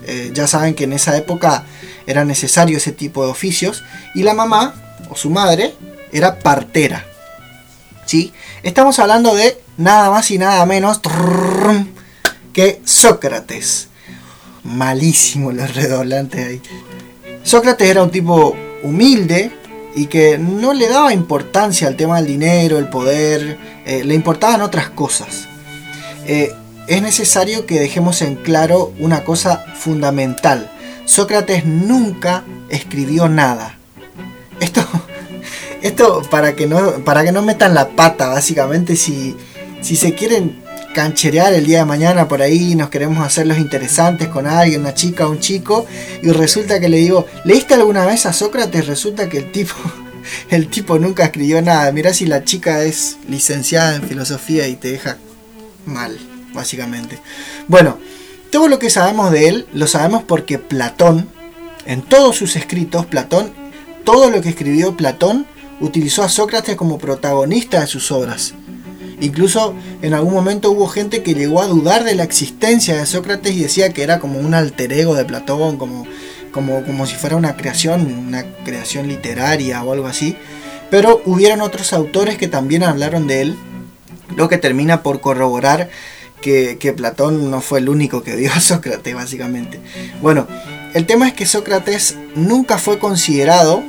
Eh, 0.05 0.31
ya 0.33 0.47
saben 0.47 0.73
que 0.73 0.85
en 0.85 0.93
esa 0.93 1.15
época 1.17 1.65
era 2.07 2.25
necesario 2.25 2.77
ese 2.77 2.91
tipo 2.91 3.23
de 3.23 3.31
oficios. 3.31 3.83
Y 4.15 4.23
la 4.23 4.33
mamá, 4.33 4.73
o 5.09 5.15
su 5.15 5.29
madre, 5.29 5.75
era 6.11 6.39
partera. 6.39 7.05
¿Sí? 8.05 8.33
Estamos 8.63 8.97
hablando 8.97 9.35
de 9.35 9.61
nada 9.77 10.09
más 10.09 10.31
y 10.31 10.39
nada 10.39 10.65
menos 10.65 11.01
que 12.53 12.81
Sócrates. 12.85 13.87
Malísimo 14.63 15.51
los 15.51 15.73
redoblantes 15.75 16.47
ahí. 16.47 16.61
Sócrates 17.43 17.89
era 17.89 18.03
un 18.03 18.11
tipo 18.11 18.55
humilde 18.83 19.51
y 19.95 20.05
que 20.05 20.37
no 20.37 20.73
le 20.73 20.87
daba 20.87 21.13
importancia 21.13 21.87
al 21.87 21.95
tema 21.95 22.17
del 22.17 22.27
dinero, 22.27 22.77
el 22.77 22.89
poder, 22.89 23.57
eh, 23.85 24.03
le 24.03 24.13
importaban 24.13 24.61
otras 24.61 24.89
cosas. 24.89 25.47
Eh, 26.25 26.53
es 26.87 27.01
necesario 27.01 27.65
que 27.65 27.79
dejemos 27.79 28.21
en 28.21 28.35
claro 28.35 28.93
una 28.99 29.23
cosa 29.23 29.65
fundamental. 29.75 30.71
Sócrates 31.05 31.65
nunca 31.65 32.43
escribió 32.69 33.29
nada. 33.29 33.77
Esto, 34.59 34.81
esto 35.81 36.21
para, 36.29 36.55
que 36.55 36.67
no, 36.67 37.03
para 37.05 37.23
que 37.23 37.31
no 37.31 37.41
metan 37.41 37.73
la 37.73 37.89
pata, 37.89 38.27
básicamente, 38.27 38.95
si, 38.95 39.35
si 39.81 39.95
se 39.95 40.13
quieren 40.13 40.61
cancherear 40.93 41.53
el 41.53 41.65
día 41.65 41.79
de 41.79 41.85
mañana 41.85 42.27
por 42.27 42.41
ahí, 42.41 42.75
nos 42.75 42.89
queremos 42.89 43.25
hacer 43.25 43.47
los 43.47 43.57
interesantes 43.57 44.27
con 44.27 44.47
alguien, 44.47 44.81
una 44.81 44.93
chica 44.93 45.27
un 45.27 45.39
chico, 45.39 45.85
y 46.21 46.29
resulta 46.31 46.79
que 46.79 46.89
le 46.89 46.97
digo, 46.97 47.25
¿leíste 47.45 47.75
alguna 47.75 48.05
vez 48.05 48.25
a 48.25 48.33
Sócrates? 48.33 48.87
Resulta 48.87 49.29
que 49.29 49.37
el 49.37 49.51
tipo, 49.51 49.75
el 50.49 50.67
tipo 50.69 50.99
nunca 50.99 51.25
escribió 51.25 51.61
nada. 51.61 51.91
Mira 51.91 52.13
si 52.13 52.25
la 52.25 52.43
chica 52.43 52.83
es 52.83 53.17
licenciada 53.27 53.95
en 53.95 54.03
filosofía 54.03 54.67
y 54.67 54.75
te 54.75 54.91
deja 54.91 55.17
mal, 55.85 56.17
básicamente. 56.53 57.19
Bueno, 57.67 57.97
todo 58.51 58.67
lo 58.67 58.79
que 58.79 58.89
sabemos 58.89 59.31
de 59.31 59.47
él 59.47 59.67
lo 59.73 59.87
sabemos 59.87 60.23
porque 60.23 60.57
Platón, 60.57 61.29
en 61.85 62.01
todos 62.01 62.35
sus 62.35 62.55
escritos, 62.55 63.05
Platón, 63.05 63.53
todo 64.03 64.29
lo 64.29 64.41
que 64.41 64.49
escribió 64.49 64.97
Platón, 64.97 65.45
utilizó 65.79 66.23
a 66.23 66.29
Sócrates 66.29 66.75
como 66.75 66.97
protagonista 66.97 67.81
de 67.81 67.87
sus 67.87 68.11
obras. 68.11 68.53
Incluso 69.21 69.75
en 70.01 70.13
algún 70.13 70.33
momento 70.33 70.71
hubo 70.71 70.87
gente 70.87 71.23
que 71.23 71.33
llegó 71.33 71.61
a 71.61 71.67
dudar 71.67 72.03
de 72.03 72.15
la 72.15 72.23
existencia 72.23 72.95
de 72.95 73.05
Sócrates 73.05 73.53
y 73.53 73.61
decía 73.61 73.91
que 73.91 74.03
era 74.03 74.19
como 74.19 74.39
un 74.39 74.53
alter 74.53 74.93
ego 74.93 75.15
de 75.15 75.25
Platón, 75.25 75.77
como, 75.77 76.05
como, 76.51 76.83
como 76.83 77.05
si 77.05 77.15
fuera 77.15 77.35
una 77.35 77.55
creación, 77.55 78.05
una 78.27 78.43
creación 78.63 79.07
literaria 79.07 79.83
o 79.83 79.91
algo 79.91 80.07
así. 80.07 80.35
Pero 80.89 81.21
hubieron 81.25 81.61
otros 81.61 81.93
autores 81.93 82.37
que 82.37 82.47
también 82.47 82.83
hablaron 82.83 83.27
de 83.27 83.41
él, 83.41 83.55
lo 84.35 84.47
que 84.47 84.57
termina 84.57 85.03
por 85.03 85.21
corroborar 85.21 85.89
que, 86.41 86.93
Platón 86.95 87.51
no 87.51 87.61
fue 87.61 87.79
el 87.79 87.89
único 87.89 88.23
que 88.23 88.35
vio 88.35 88.51
a 88.53 88.61
Sócrates, 88.61 89.13
básicamente. 89.13 89.79
Bueno, 90.21 90.47
el 90.93 91.05
tema 91.05 91.27
es 91.27 91.33
que 91.33 91.45
Sócrates 91.45 92.15
nunca 92.35 92.77
fue 92.77 92.99
considerado, 92.99 93.83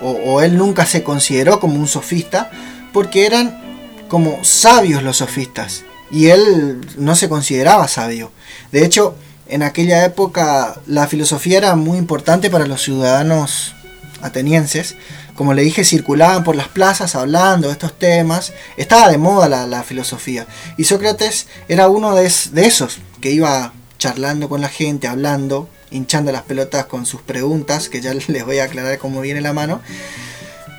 o 0.00 0.42
él 0.42 0.56
nunca 0.56 0.86
se 0.86 1.02
consideró 1.02 1.60
como 1.60 1.78
un 1.78 1.88
sofista, 1.88 2.50
porque 2.92 3.26
eran 3.26 3.67
como 4.08 4.44
sabios 4.44 5.02
los 5.02 5.18
sofistas, 5.18 5.84
y 6.10 6.28
él 6.28 6.80
no 6.96 7.14
se 7.14 7.28
consideraba 7.28 7.88
sabio. 7.88 8.32
De 8.72 8.84
hecho, 8.84 9.14
en 9.48 9.62
aquella 9.62 10.04
época 10.04 10.80
la 10.86 11.06
filosofía 11.06 11.58
era 11.58 11.74
muy 11.74 11.98
importante 11.98 12.50
para 12.50 12.66
los 12.66 12.82
ciudadanos 12.82 13.74
atenienses. 14.20 14.96
Como 15.34 15.54
le 15.54 15.62
dije, 15.62 15.84
circulaban 15.84 16.44
por 16.44 16.56
las 16.56 16.68
plazas 16.68 17.14
hablando 17.14 17.68
de 17.68 17.72
estos 17.72 17.98
temas. 17.98 18.52
Estaba 18.76 19.08
de 19.08 19.18
moda 19.18 19.66
la, 19.66 19.82
filosofía. 19.84 20.46
Y 20.76 20.84
Sócrates 20.84 21.46
era 21.68 21.88
uno 21.88 22.14
de, 22.14 22.26
esos 22.26 22.98
que 23.20 23.30
iba 23.30 23.72
charlando 23.98 24.48
con 24.48 24.60
la 24.60 24.68
gente, 24.68 25.06
hablando, 25.06 25.68
hinchando 25.90 26.32
las 26.32 26.42
pelotas 26.42 26.86
con 26.86 27.06
sus 27.06 27.22
preguntas, 27.22 27.88
que 27.88 28.00
ya 28.00 28.14
les 28.28 28.44
voy 28.44 28.58
a 28.58 28.64
aclarar 28.64 28.98
cómo 28.98 29.20
viene 29.20 29.40
la 29.40 29.52
mano. 29.52 29.80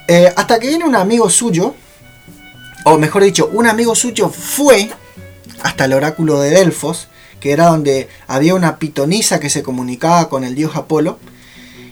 Eh, 0.07 0.31
hasta 0.35 0.59
que 0.59 0.67
viene 0.67 0.85
un 0.85 0.95
amigo 0.95 1.29
suyo, 1.29 1.75
o 2.85 2.97
mejor 2.97 3.23
dicho, 3.23 3.49
un 3.53 3.67
amigo 3.67 3.95
suyo 3.95 4.29
fue 4.29 4.89
hasta 5.61 5.85
el 5.85 5.93
oráculo 5.93 6.39
de 6.39 6.51
Delfos, 6.51 7.07
que 7.39 7.51
era 7.51 7.67
donde 7.67 8.09
había 8.27 8.55
una 8.55 8.79
pitonisa 8.79 9.39
que 9.39 9.49
se 9.49 9.63
comunicaba 9.63 10.29
con 10.29 10.43
el 10.43 10.55
dios 10.55 10.75
Apolo, 10.75 11.19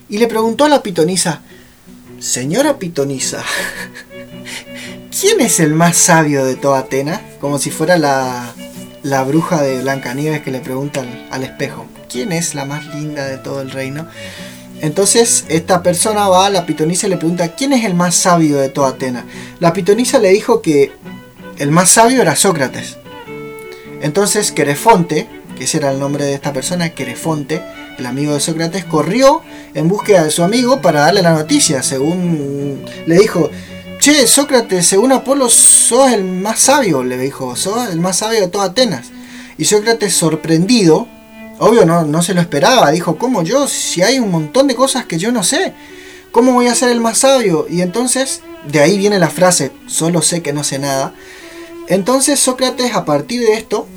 y 0.09 0.17
le 0.17 0.27
preguntó 0.27 0.65
a 0.65 0.69
la 0.69 0.83
pitonisa, 0.83 1.41
Señora 2.19 2.79
pitonisa, 2.79 3.43
¿quién 5.21 5.39
es 5.39 5.59
el 5.59 5.73
más 5.73 5.97
sabio 5.97 6.45
de 6.45 6.55
toda 6.55 6.79
Atena? 6.79 7.21
Como 7.39 7.59
si 7.59 7.69
fuera 7.69 7.97
la, 7.97 8.53
la 9.03 9.23
bruja 9.23 9.61
de 9.61 9.81
Blancanieves 9.81 10.41
que 10.41 10.51
le 10.51 10.59
pregunta 10.59 11.05
al, 11.29 11.43
espejo, 11.43 11.85
¿quién 12.09 12.31
es 12.31 12.55
la 12.55 12.65
más 12.65 12.85
linda 12.87 13.25
de 13.27 13.37
todo 13.37 13.61
el 13.61 13.69
reino? 13.69 14.07
Entonces 14.81 15.45
esta 15.49 15.81
persona 15.81 16.27
va 16.27 16.45
a 16.45 16.49
la 16.49 16.65
pitonisa 16.65 17.07
y 17.07 17.09
le 17.09 17.17
pregunta, 17.17 17.55
¿quién 17.55 17.73
es 17.73 17.83
el 17.83 17.95
más 17.95 18.15
sabio 18.15 18.57
de 18.57 18.69
toda 18.69 18.89
Atena? 18.89 19.25
La 19.59 19.73
pitonisa 19.73 20.19
le 20.19 20.29
dijo 20.29 20.61
que 20.61 20.91
el 21.57 21.71
más 21.71 21.89
sabio 21.89 22.21
era 22.21 22.35
Sócrates. 22.35 22.97
Entonces 24.01 24.51
Querefonte, 24.51 25.27
que 25.57 25.63
ese 25.63 25.77
era 25.77 25.91
el 25.91 25.99
nombre 25.99 26.25
de 26.25 26.35
esta 26.35 26.53
persona, 26.53 26.89
Querefonte, 26.89 27.61
el 27.97 28.05
amigo 28.05 28.35
de 28.35 28.39
Sócrates, 28.39 28.85
corrió 28.85 29.41
en 29.73 29.87
búsqueda 29.87 30.23
de 30.23 30.31
su 30.31 30.43
amigo 30.43 30.81
para 30.81 31.01
darle 31.01 31.23
la 31.23 31.33
noticia. 31.33 31.81
Según 31.81 32.85
le 33.07 33.17
dijo, 33.17 33.49
che, 33.97 34.27
Sócrates, 34.27 34.85
según 34.85 35.11
Apolo, 35.11 35.49
sos 35.49 36.11
el 36.11 36.23
más 36.23 36.59
sabio, 36.59 37.03
le 37.03 37.17
dijo, 37.17 37.55
sos 37.55 37.89
el 37.89 37.99
más 37.99 38.17
sabio 38.17 38.41
de 38.41 38.47
toda 38.47 38.65
Atenas. 38.65 39.07
Y 39.57 39.65
Sócrates, 39.65 40.13
sorprendido, 40.13 41.07
obvio 41.59 41.85
no, 41.85 42.03
no 42.03 42.21
se 42.21 42.33
lo 42.33 42.41
esperaba, 42.41 42.91
dijo, 42.91 43.17
¿cómo 43.17 43.43
yo? 43.43 43.67
Si 43.67 44.01
hay 44.01 44.19
un 44.19 44.31
montón 44.31 44.67
de 44.67 44.75
cosas 44.75 45.05
que 45.05 45.17
yo 45.17 45.31
no 45.31 45.43
sé, 45.43 45.73
¿cómo 46.31 46.53
voy 46.53 46.67
a 46.67 46.75
ser 46.75 46.89
el 46.89 47.01
más 47.01 47.19
sabio? 47.19 47.67
Y 47.69 47.81
entonces, 47.81 48.41
de 48.67 48.79
ahí 48.79 48.97
viene 48.97 49.19
la 49.19 49.29
frase, 49.29 49.71
solo 49.87 50.21
sé 50.21 50.41
que 50.41 50.53
no 50.53 50.63
sé 50.63 50.79
nada. 50.79 51.13
Entonces 51.87 52.39
Sócrates, 52.39 52.93
a 52.93 53.05
partir 53.05 53.41
de 53.41 53.53
esto, 53.53 53.87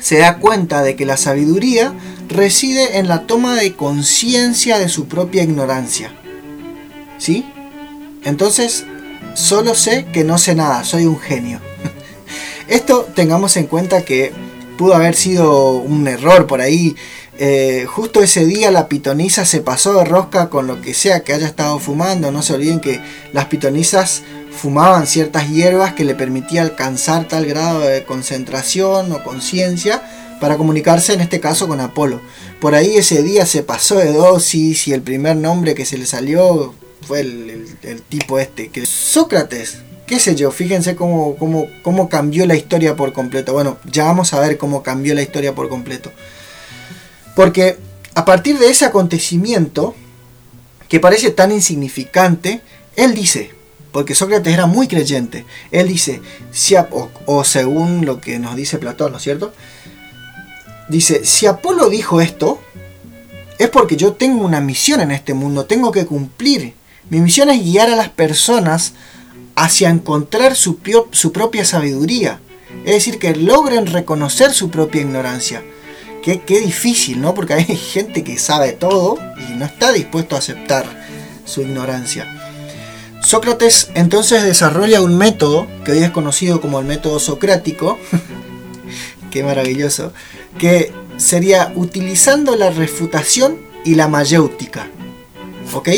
se 0.00 0.18
da 0.18 0.38
cuenta 0.38 0.82
de 0.82 0.96
que 0.96 1.06
la 1.06 1.16
sabiduría 1.16 1.92
reside 2.28 2.98
en 2.98 3.08
la 3.08 3.26
toma 3.26 3.56
de 3.56 3.74
conciencia 3.74 4.78
de 4.78 4.88
su 4.88 5.08
propia 5.08 5.42
ignorancia. 5.42 6.12
¿Sí? 7.18 7.44
Entonces, 8.24 8.84
solo 9.34 9.74
sé 9.74 10.06
que 10.12 10.24
no 10.24 10.38
sé 10.38 10.54
nada, 10.54 10.84
soy 10.84 11.06
un 11.06 11.18
genio. 11.18 11.60
Esto 12.68 13.08
tengamos 13.14 13.56
en 13.56 13.66
cuenta 13.66 14.04
que 14.04 14.32
pudo 14.78 14.94
haber 14.94 15.14
sido 15.14 15.72
un 15.72 16.08
error 16.08 16.46
por 16.46 16.62
ahí. 16.62 16.96
Eh, 17.40 17.84
justo 17.86 18.22
ese 18.22 18.46
día 18.46 18.70
la 18.70 18.88
pitonisa 18.88 19.44
se 19.44 19.60
pasó 19.60 19.92
de 19.98 20.04
rosca 20.04 20.48
con 20.48 20.66
lo 20.66 20.80
que 20.80 20.94
sea 20.94 21.20
que 21.20 21.34
haya 21.34 21.46
estado 21.46 21.78
fumando. 21.78 22.32
No 22.32 22.42
se 22.42 22.54
olviden 22.54 22.80
que 22.80 23.02
las 23.34 23.44
pitonisas 23.46 24.22
fumaban 24.50 25.06
ciertas 25.06 25.50
hierbas 25.50 25.92
que 25.92 26.04
le 26.04 26.14
permitía 26.14 26.62
alcanzar 26.62 27.28
tal 27.28 27.44
grado 27.44 27.80
de 27.80 28.04
concentración 28.04 29.12
o 29.12 29.22
conciencia 29.22 30.02
para 30.40 30.56
comunicarse 30.56 31.12
en 31.12 31.20
este 31.20 31.40
caso 31.40 31.68
con 31.68 31.80
Apolo. 31.80 32.20
Por 32.60 32.74
ahí 32.74 32.96
ese 32.96 33.22
día 33.22 33.44
se 33.44 33.62
pasó 33.62 33.96
de 33.96 34.12
dosis 34.12 34.88
y 34.88 34.92
el 34.92 35.02
primer 35.02 35.36
nombre 35.36 35.74
que 35.74 35.84
se 35.84 35.98
le 35.98 36.06
salió 36.06 36.74
fue 37.02 37.20
el, 37.20 37.66
tipo 38.08 38.38
este, 38.38 38.68
que 38.68 38.84
Sócrates, 38.84 39.78
qué 40.08 40.18
sé 40.18 40.34
yo, 40.34 40.50
fíjense 40.50 40.96
cómo, 40.96 41.36
cómo, 41.36 41.68
cómo 41.82 42.08
cambió 42.08 42.46
la 42.46 42.56
historia 42.56 42.96
por 42.96 43.12
completo. 43.12 43.52
Bueno, 43.52 43.78
ya 43.84 44.04
vamos 44.04 44.32
a 44.32 44.40
ver 44.40 44.58
cómo 44.58 44.82
cambió 44.82 45.14
la 45.14 45.22
historia 45.22 45.54
por 45.54 45.68
completo. 45.68 46.10
Porque 47.36 47.76
a 48.14 48.24
partir 48.24 48.58
de 48.58 48.68
ese 48.68 48.84
acontecimiento, 48.84 49.94
que 50.88 50.98
parece 50.98 51.30
tan 51.30 51.52
insignificante, 51.52 52.62
él 52.96 53.14
dice, 53.14 53.52
porque 53.92 54.14
Sócrates 54.14 54.52
era 54.52 54.66
muy 54.66 54.88
creyente. 54.88 55.44
Él 55.70 55.86
dice, 55.86 56.20
si 56.50 56.74
o, 57.26 57.44
según 57.44 58.04
lo 58.06 58.20
que 58.20 58.38
nos 58.38 58.56
dice 58.56 58.78
Platón, 58.78 59.12
¿no 59.12 59.18
es 59.18 59.24
cierto? 59.24 59.52
Dice, 60.88 61.24
si 61.24 61.46
Apolo 61.46 61.90
dijo 61.90 62.20
esto, 62.20 62.60
es 63.58 63.68
porque 63.68 63.96
yo 63.96 64.14
tengo 64.14 64.44
una 64.44 64.60
misión 64.60 65.00
en 65.00 65.10
este 65.10 65.34
mundo, 65.34 65.66
tengo 65.66 65.92
que 65.92 66.06
cumplir. 66.06 66.74
Mi 67.10 67.20
misión 67.20 67.50
es 67.50 67.62
guiar 67.62 67.90
a 67.90 67.96
las 67.96 68.08
personas 68.08 68.94
hacia 69.58 69.90
encontrar 69.90 70.54
su, 70.54 70.78
propia 70.78 71.64
sabiduría. 71.64 72.40
Es 72.84 72.94
decir, 72.94 73.18
que 73.18 73.34
logren 73.34 73.86
reconocer 73.86 74.52
su 74.52 74.70
propia 74.70 75.00
ignorancia. 75.00 75.64
Qué, 76.22 76.42
qué 76.42 76.60
difícil, 76.60 77.20
¿no? 77.20 77.34
Porque 77.34 77.54
hay 77.54 77.64
gente 77.92 78.22
que 78.22 78.38
sabe 78.38 78.72
todo 78.72 79.18
y 79.48 79.54
no 79.54 79.64
está 79.64 79.92
dispuesto 79.92 80.36
a 80.36 80.38
aceptar 80.38 80.86
su 81.44 81.62
ignorancia. 81.62 82.26
Sócrates 83.20 83.90
entonces 83.94 84.44
desarrolla 84.44 85.02
un 85.02 85.18
método 85.18 85.66
que 85.84 85.92
hoy 85.92 85.98
es 85.98 86.10
conocido 86.10 86.60
como 86.60 86.78
el 86.78 86.86
método 86.86 87.18
socrático, 87.18 87.98
qué 89.32 89.42
maravilloso, 89.42 90.12
que 90.56 90.92
sería 91.16 91.72
utilizando 91.74 92.54
la 92.54 92.70
refutación 92.70 93.58
y 93.84 93.96
la 93.96 94.06
mayéutica. 94.06 94.88
¿Ok? 95.74 95.88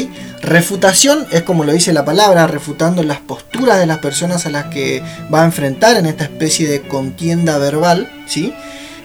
Refutación 0.42 1.26
es 1.30 1.42
como 1.42 1.64
lo 1.64 1.72
dice 1.72 1.92
la 1.92 2.04
palabra, 2.04 2.46
refutando 2.46 3.02
las 3.02 3.20
posturas 3.20 3.78
de 3.78 3.86
las 3.86 3.98
personas 3.98 4.46
a 4.46 4.50
las 4.50 4.66
que 4.66 5.02
va 5.32 5.42
a 5.42 5.46
enfrentar 5.46 5.96
en 5.96 6.06
esta 6.06 6.24
especie 6.24 6.68
de 6.68 6.82
contienda 6.82 7.58
verbal, 7.58 8.10
¿sí? 8.26 8.54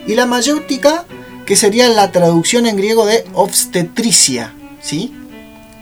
Y 0.07 0.15
la 0.15 0.25
mayéutica, 0.25 1.05
que 1.45 1.55
sería 1.55 1.89
la 1.89 2.12
traducción 2.12 2.65
en 2.65 2.77
griego 2.77 3.05
de 3.05 3.25
obstetricia, 3.34 4.53
¿sí? 4.81 5.13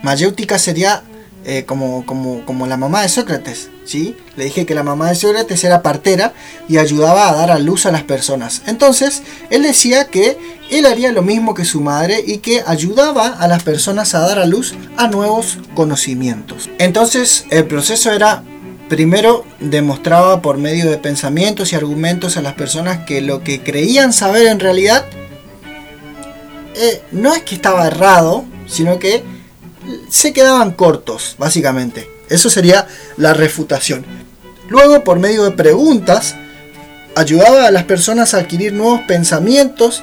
Mayéutica 0.02 0.58
sería 0.58 1.02
eh, 1.46 1.64
como, 1.64 2.04
como, 2.06 2.66
la 2.66 2.76
mamá 2.76 3.02
de 3.02 3.08
Sócrates. 3.08 3.70
¿sí? 3.84 4.16
Le 4.36 4.44
dije 4.44 4.66
que 4.66 4.74
la 4.74 4.82
mamá 4.82 5.08
de 5.08 5.14
Sócrates 5.14 5.62
era 5.64 5.82
partera 5.82 6.32
y 6.68 6.78
ayudaba 6.78 7.28
a 7.28 7.34
dar 7.34 7.50
a 7.50 7.58
luz 7.58 7.86
a 7.86 7.92
las 7.92 8.02
personas. 8.02 8.62
Entonces, 8.66 9.22
él 9.50 9.62
decía 9.62 10.06
que 10.06 10.38
él 10.70 10.86
haría 10.86 11.12
lo 11.12 11.22
mismo 11.22 11.54
que 11.54 11.64
su 11.64 11.80
madre 11.80 12.22
y 12.26 12.38
que 12.38 12.62
ayudaba 12.66 13.28
a 13.28 13.46
las 13.48 13.62
personas 13.62 14.14
a 14.14 14.20
dar 14.20 14.38
a 14.38 14.46
luz 14.46 14.74
a 14.96 15.08
nuevos 15.08 15.58
conocimientos. 15.74 16.70
Entonces, 16.78 17.46
el 17.50 17.66
proceso 17.66 18.10
era 18.12 18.42
Primero 18.88 19.46
demostraba 19.60 20.42
por 20.42 20.58
medio 20.58 20.90
de 20.90 20.98
pensamientos 20.98 21.72
y 21.72 21.76
argumentos 21.76 22.36
a 22.36 22.42
las 22.42 22.52
personas 22.52 23.06
que 23.06 23.22
lo 23.22 23.42
que 23.42 23.62
creían 23.62 24.12
saber 24.12 24.46
en 24.46 24.60
realidad 24.60 25.06
eh, 26.74 27.02
no 27.10 27.34
es 27.34 27.42
que 27.42 27.54
estaba 27.54 27.86
errado, 27.86 28.44
sino 28.66 28.98
que 28.98 29.22
se 30.10 30.32
quedaban 30.32 30.72
cortos, 30.72 31.36
básicamente. 31.38 32.13
Eso 32.28 32.50
sería 32.50 32.86
la 33.16 33.34
refutación. 33.34 34.04
Luego, 34.68 35.04
por 35.04 35.18
medio 35.18 35.44
de 35.44 35.50
preguntas, 35.50 36.34
ayudaba 37.14 37.66
a 37.66 37.70
las 37.70 37.84
personas 37.84 38.34
a 38.34 38.38
adquirir 38.38 38.72
nuevos 38.72 39.02
pensamientos, 39.02 40.02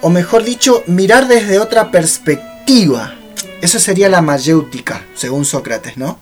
o 0.00 0.10
mejor 0.10 0.44
dicho, 0.44 0.82
mirar 0.86 1.28
desde 1.28 1.58
otra 1.58 1.90
perspectiva. 1.90 3.14
Eso 3.60 3.78
sería 3.78 4.08
la 4.08 4.20
mayéutica, 4.20 5.04
según 5.14 5.44
Sócrates, 5.44 5.96
¿no? 5.96 6.18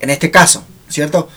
En 0.00 0.10
este 0.10 0.30
caso, 0.30 0.64
¿cierto? 0.88 1.28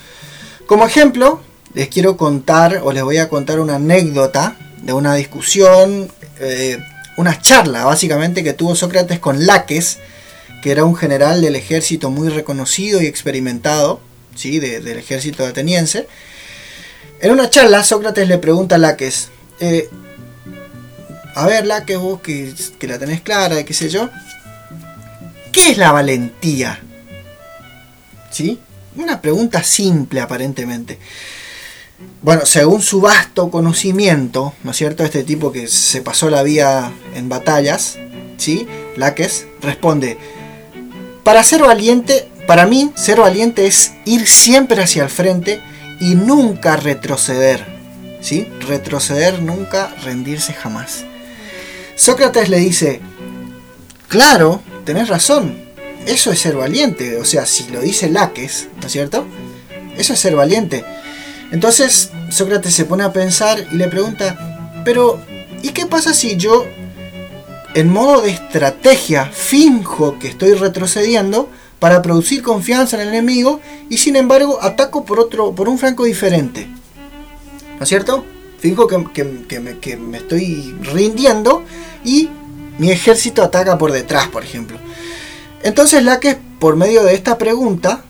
Como 0.66 0.86
ejemplo, 0.86 1.42
les 1.74 1.88
quiero 1.88 2.18
contar, 2.18 2.82
o 2.84 2.92
les 2.92 3.04
voy 3.04 3.18
a 3.18 3.30
contar 3.30 3.60
una 3.60 3.76
anécdota 3.76 4.56
de 4.82 4.94
una 4.94 5.16
discusión, 5.16 6.12
eh, 6.40 6.80
una 7.18 7.42
charla, 7.42 7.86
básicamente, 7.86 8.44
que 8.44 8.54
tuvo 8.54 8.76
Sócrates 8.76 9.20
con 9.20 9.46
Laques, 9.46 10.00
que 10.62 10.72
era 10.72 10.86
un 10.86 10.96
general 10.96 11.42
del 11.42 11.56
ejército 11.56 12.10
muy 12.10 12.30
reconocido 12.30 13.02
y 13.02 13.06
experimentado, 13.06 14.00
¿sí? 14.36 14.60
del 14.60 14.88
ejército 14.98 15.46
ateniense. 15.46 16.08
En 17.20 17.32
una 17.32 17.50
charla, 17.50 17.84
Sócrates 17.84 18.28
le 18.28 18.38
pregunta 18.38 18.76
a 18.76 18.78
Laques, 18.78 19.30
eh, 19.60 19.90
a 21.34 21.46
ver, 21.46 21.66
Laques, 21.66 21.98
vos 21.98 22.22
que, 22.22 22.54
la 22.82 22.98
tenés 23.00 23.22
clara, 23.22 23.64
qué 23.64 23.74
sé 23.74 23.90
yo, 23.90 24.10
¿qué 25.52 25.72
es 25.72 25.78
la 25.78 25.92
valentía? 25.92 26.80
¿Sí? 28.32 28.60
Una 28.96 29.22
pregunta 29.22 29.64
simple 29.64 30.22
aparentemente. 30.22 30.98
Bueno, 32.22 32.46
según 32.46 32.82
su 32.82 33.02
vasto 33.02 33.50
conocimiento, 33.50 34.54
¿no 34.64 34.72
es 34.72 34.78
cierto? 34.78 35.04
Este 35.04 35.24
tipo 35.24 35.52
que 35.52 35.68
se 35.68 36.02
pasó 36.02 36.30
la 36.30 36.44
vida 36.44 36.92
en 37.16 37.30
batallas, 37.30 37.98
¿sí? 38.38 38.68
Laques 38.96 39.48
responde, 39.62 40.18
para 41.28 41.44
ser 41.44 41.62
valiente, 41.62 42.26
para 42.48 42.66
mí, 42.66 42.90
ser 42.96 43.20
valiente 43.20 43.68
es 43.68 43.92
ir 44.06 44.26
siempre 44.30 44.82
hacia 44.82 45.04
el 45.04 45.10
frente 45.10 45.60
y 46.00 46.16
nunca 46.16 46.78
retroceder. 46.78 47.66
¿Sí? 48.22 48.48
Retroceder 48.66 49.42
nunca, 49.42 49.94
rendirse 50.06 50.54
jamás. 50.54 51.04
Sócrates 51.98 52.48
le 52.48 52.60
dice, 52.60 53.02
claro, 54.08 54.62
tenés 54.86 55.10
razón, 55.10 55.58
eso 56.06 56.32
es 56.32 56.40
ser 56.40 56.56
valiente. 56.56 57.18
O 57.18 57.26
sea, 57.26 57.46
si 57.46 57.68
lo 57.72 57.82
dice 57.82 58.10
Laques, 58.10 58.70
¿no 58.80 58.88
es 58.88 58.94
cierto? 58.94 59.28
Eso 59.98 60.14
es 60.14 60.20
ser 60.22 60.34
valiente. 60.34 60.86
Entonces 61.52 62.12
Sócrates 62.30 62.74
se 62.74 62.86
pone 62.86 63.04
a 63.04 63.12
pensar 63.12 63.68
y 63.70 63.76
le 63.76 63.90
pregunta, 63.90 64.82
pero 64.86 65.22
¿y 65.62 65.72
qué 65.72 65.88
pasa 65.88 66.14
si 66.14 66.38
yo 66.38 66.66
en 67.76 67.92
modo 67.92 68.22
de 68.22 68.32
estrategia 68.32 69.26
finjo 69.26 70.18
que 70.20 70.28
estoy 70.28 70.54
retrocediendo 70.54 71.50
para 71.80 72.02
producir 72.02 72.42
confianza 72.42 72.96
en 72.96 73.04
el 73.04 73.10
enemigo 73.10 73.60
y 73.90 73.98
sin 73.98 74.16
embargo 74.16 74.60
ataco 74.62 75.06
por 75.06 75.20
otro 75.20 75.54
por 75.54 75.70
un 75.70 75.78
franco 75.78 76.06
diferente. 76.06 76.68
¿No 77.78 77.84
es 77.84 77.90
cierto? 77.90 78.26
Finjo 78.60 78.88
que, 78.88 78.98
me, 79.24 79.78
que 79.80 79.98
me 79.98 80.18
estoy 80.18 80.76
rindiendo 80.82 81.64
y 82.04 82.30
mi 82.80 82.92
ejército 82.92 83.44
ataca 83.44 83.78
por 83.78 83.92
detrás, 83.92 84.28
por 84.28 84.44
ejemplo. 84.44 84.78
Entonces 85.64 86.04
la 86.04 86.20
que 86.20 86.38
por 86.60 86.76
medio 86.76 87.04
de 87.04 87.14
esta 87.14 87.38
pregunta, 87.38 88.04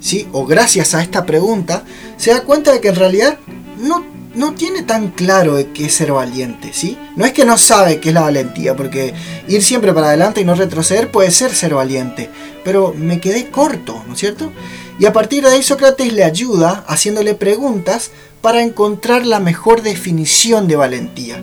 ¿sí? 0.00 0.28
o 0.32 0.46
gracias 0.46 0.94
a 0.94 1.02
esta 1.02 1.24
pregunta, 1.24 1.84
se 2.16 2.30
da 2.30 2.42
cuenta 2.42 2.72
de 2.72 2.80
que 2.80 2.88
en 2.88 2.96
realidad 2.96 3.38
no, 3.78 4.04
no 4.34 4.54
tiene 4.54 4.82
tan 4.82 5.08
claro 5.08 5.54
de 5.54 5.72
qué 5.72 5.86
es 5.86 5.94
ser 5.94 6.12
valiente. 6.12 6.72
¿sí? 6.72 6.96
No 7.16 7.24
es 7.24 7.32
que 7.32 7.44
no 7.44 7.58
sabe 7.58 8.00
qué 8.00 8.10
es 8.10 8.14
la 8.14 8.22
valentía, 8.22 8.76
porque 8.76 9.14
ir 9.48 9.62
siempre 9.62 9.92
para 9.92 10.08
adelante 10.08 10.40
y 10.40 10.44
no 10.44 10.54
retroceder 10.54 11.10
puede 11.10 11.30
ser 11.30 11.54
ser 11.54 11.74
valiente. 11.74 12.30
Pero 12.64 12.94
me 12.96 13.20
quedé 13.20 13.50
corto, 13.50 14.02
¿no 14.06 14.14
es 14.14 14.20
cierto? 14.20 14.52
Y 14.98 15.06
a 15.06 15.12
partir 15.12 15.44
de 15.44 15.50
ahí 15.50 15.62
Sócrates 15.62 16.12
le 16.12 16.24
ayuda 16.24 16.84
haciéndole 16.86 17.34
preguntas 17.34 18.10
para 18.40 18.62
encontrar 18.62 19.26
la 19.26 19.40
mejor 19.40 19.82
definición 19.82 20.68
de 20.68 20.76
valentía. 20.76 21.42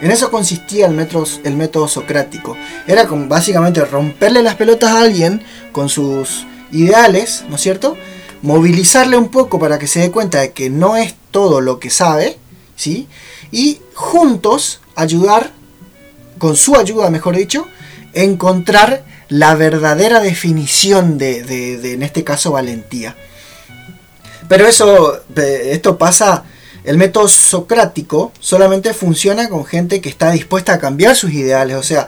En 0.00 0.12
eso 0.12 0.30
consistía 0.30 0.86
el 0.86 0.94
método, 0.94 1.24
el 1.42 1.56
método 1.56 1.88
socrático. 1.88 2.56
Era 2.86 3.04
básicamente 3.04 3.84
romperle 3.84 4.44
las 4.44 4.54
pelotas 4.54 4.90
a 4.92 5.02
alguien 5.02 5.42
con 5.72 5.88
sus 5.88 6.46
ideales, 6.70 7.44
¿no 7.48 7.56
es 7.56 7.62
cierto? 7.62 7.96
Movilizarle 8.42 9.16
un 9.16 9.28
poco 9.28 9.58
para 9.58 9.78
que 9.80 9.88
se 9.88 9.98
dé 9.98 10.12
cuenta 10.12 10.40
de 10.40 10.52
que 10.52 10.70
no 10.70 10.96
es 10.96 11.14
todo 11.30 11.60
lo 11.60 11.78
que 11.78 11.90
sabe, 11.90 12.38
¿sí? 12.76 13.08
Y 13.50 13.80
juntos 13.94 14.80
ayudar, 14.94 15.52
con 16.38 16.56
su 16.56 16.76
ayuda 16.76 17.10
mejor 17.10 17.36
dicho, 17.36 17.66
encontrar 18.12 19.04
la 19.28 19.54
verdadera 19.54 20.20
definición 20.20 21.18
de, 21.18 21.42
de 21.42 21.92
en 21.92 22.02
este 22.02 22.24
caso, 22.24 22.52
valentía. 22.52 23.16
Pero 24.48 24.66
eso, 24.66 25.20
esto 25.36 25.98
pasa 25.98 26.44
el 26.84 26.96
método 26.96 27.28
socrático 27.28 28.32
solamente 28.40 28.94
funciona 28.94 29.50
con 29.50 29.66
gente 29.66 30.00
que 30.00 30.08
está 30.08 30.30
dispuesta 30.30 30.72
a 30.72 30.78
cambiar 30.78 31.14
sus 31.16 31.32
ideales. 31.32 31.76
O 31.76 31.82
sea, 31.82 32.06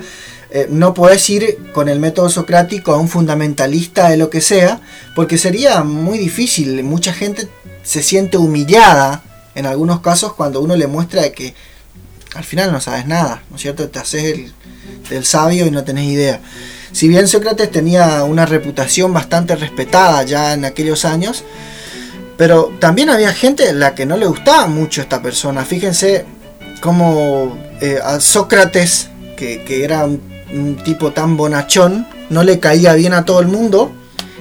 eh, 0.52 0.66
no 0.69 0.95
puedes 0.95 1.28
ir 1.30 1.59
con 1.73 1.88
el 1.88 2.00
método 2.00 2.28
socrático 2.28 2.92
a 2.92 2.97
un 2.97 3.09
fundamentalista 3.09 4.09
de 4.09 4.16
lo 4.16 4.30
que 4.30 4.40
sea, 4.40 4.80
porque 5.14 5.38
sería 5.38 5.85
muy 5.85 6.19
difícil. 6.19 6.83
Mucha 6.83 7.12
gente 7.12 7.49
se 7.83 8.02
siente 8.02 8.37
humillada 8.37 9.23
en 9.54 9.66
algunos 9.66 10.00
casos 10.00 10.35
cuando 10.35 10.61
uno 10.61 10.76
le 10.76 10.87
muestra 10.87 11.30
que 11.30 11.54
al 12.35 12.45
final 12.45 12.73
no 12.73 12.80
sabes 12.80 13.07
nada, 13.07 13.42
¿no 13.50 13.57
es 13.57 13.62
cierto? 13.62 13.88
Te 13.88 13.99
haces 13.99 14.52
el, 15.11 15.25
sabio 15.25 15.66
y 15.66 15.71
no 15.71 15.85
tenés 15.85 16.07
idea. 16.07 16.40
Si 16.92 17.09
bien 17.09 17.28
Sócrates 17.28 17.71
tenía 17.71 18.25
una 18.25 18.47
reputación 18.47 19.12
bastante 19.12 19.57
respetada 19.57 20.23
ya 20.25 20.54
en 20.54 20.64
aquellos 20.64 21.04
años, 21.04 21.45
pero 22.37 22.73
también 22.80 23.11
había 23.11 23.33
gente 23.33 23.69
a 23.69 23.73
la 23.73 23.95
que 23.95 24.07
no 24.07 24.16
le 24.16 24.26
gustaba 24.26 24.66
mucho 24.66 25.00
esta 25.00 25.21
persona. 25.23 25.64
Fíjense 25.64 26.25
cómo 26.80 27.57
eh, 27.80 27.99
a 28.02 28.21
Sócrates, 28.21 29.09
que, 29.37 29.85
era 29.85 30.04
un, 30.04 30.29
tipo 30.85 31.12
tan 31.12 31.37
bonachón, 31.37 32.07
no 32.28 32.42
le 32.42 32.61
caía 32.61 32.95
bien 32.95 33.12
a 33.12 33.25
todo 33.25 33.40
el 33.40 33.49
mundo. 33.49 33.92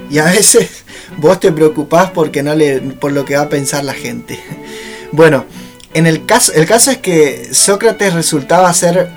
Y 0.10 0.20
a 0.20 0.26
veces 0.32 0.84
vos 1.18 1.40
te 1.40 1.52
preocupás 1.52 2.12
porque 2.12 2.44
no 2.44 2.56
le, 2.56 2.80
por 2.80 3.12
lo 3.12 3.26
que 3.26 3.36
va 3.36 3.44
a 3.44 3.50
pensar 3.50 3.84
la 3.84 3.94
gente. 3.94 4.40
Bueno, 5.12 5.46
en 5.96 6.06
el 6.06 6.28
caso, 6.28 6.54
el 6.54 6.68
caso 6.68 6.92
es 6.92 7.00
que 7.00 7.50
Sócrates 7.52 8.14
resultaba 8.14 8.72
ser 8.76 9.10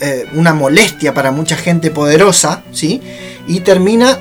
eh, 0.00 0.26
una 0.32 0.54
molestia 0.54 1.12
para 1.12 1.32
mucha 1.32 1.54
gente 1.54 1.90
poderosa, 1.90 2.62
¿sí? 2.72 3.02
Y 3.46 3.60
termina 3.60 4.18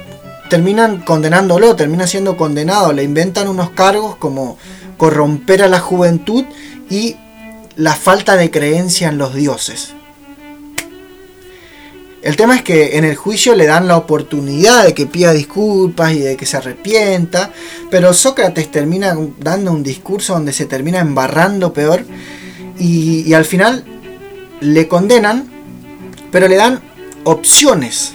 terminan 0.50 1.02
condenándolo, 1.02 1.76
termina 1.76 2.08
siendo 2.08 2.38
condenado, 2.38 2.94
le 2.94 3.04
inventan 3.04 3.48
unos 3.48 3.72
cargos 3.72 4.16
como 4.16 4.58
corromper 4.98 5.64
a 5.64 5.68
la 5.68 5.80
juventud 5.80 6.46
y 6.90 7.16
la 7.76 7.94
falta 7.94 8.36
de 8.36 8.50
creencia 8.50 9.10
en 9.10 9.18
los 9.18 9.34
dioses. 9.34 9.94
El 12.22 12.36
tema 12.36 12.56
es 12.56 12.64
que 12.64 12.98
en 12.98 13.06
el 13.06 13.16
juicio 13.16 13.56
le 13.56 13.68
dan 13.68 13.88
la 13.88 13.96
oportunidad 13.96 14.86
de 14.86 14.94
que 14.94 15.06
pida 15.06 15.34
disculpas 15.34 16.14
y 16.14 16.20
de 16.20 16.36
que 16.36 16.46
se 16.46 16.58
arrepienta, 16.58 17.52
pero 17.92 18.14
Sócrates 18.14 18.72
termina 18.72 19.16
dando 19.40 19.72
un 19.72 19.84
discurso 19.84 20.34
donde 20.34 20.52
se 20.52 20.66
termina 20.66 21.00
embarrando 21.00 21.74
peor 21.74 22.04
y, 22.80 23.34
al 23.34 23.46
final 23.46 23.86
le 24.60 24.88
condenan, 24.88 25.50
pero 26.32 26.48
le 26.48 26.56
dan 26.56 26.82
opciones 27.24 28.14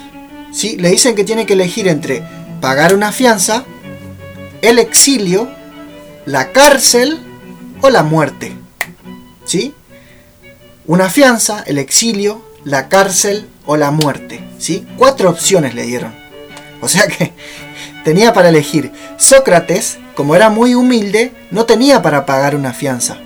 ¿sí? 0.53 0.77
Le 0.77 0.91
dicen 0.91 1.15
que 1.15 1.25
tiene 1.25 1.47
que 1.47 1.55
elegir 1.55 1.88
entre 1.88 2.23
pagar 2.61 2.95
una 2.95 3.11
fianza, 3.11 3.65
el 4.61 4.79
exilio, 4.79 5.51
la 6.27 6.53
cárcel 6.53 7.19
o 7.81 7.91
la 7.91 8.03
muerte. 8.03 8.53
¿Sí? 9.45 9.75
Una 10.87 11.09
fianza, 11.11 11.65
el 11.67 11.79
exilio, 11.79 12.43
la 12.64 12.88
cárcel 12.88 13.48
o 13.66 13.77
la 13.77 13.90
muerte. 13.90 14.44
¿Sí? 14.59 14.87
Cuatro 14.96 15.31
opciones 15.31 15.75
le 15.75 15.83
dieron. 15.83 16.14
O 16.81 16.88
sea 16.88 17.07
que 17.07 17.33
tenía 18.05 18.33
para 18.33 18.48
elegir. 18.48 18.92
Sócrates, 19.18 19.98
como 20.14 20.37
era 20.37 20.51
muy 20.51 20.75
humilde, 20.75 21.33
no 21.51 21.64
tenía 21.64 22.03
para 22.03 22.27
pagar 22.27 22.57
una 22.57 22.72
fianza. 22.72 23.18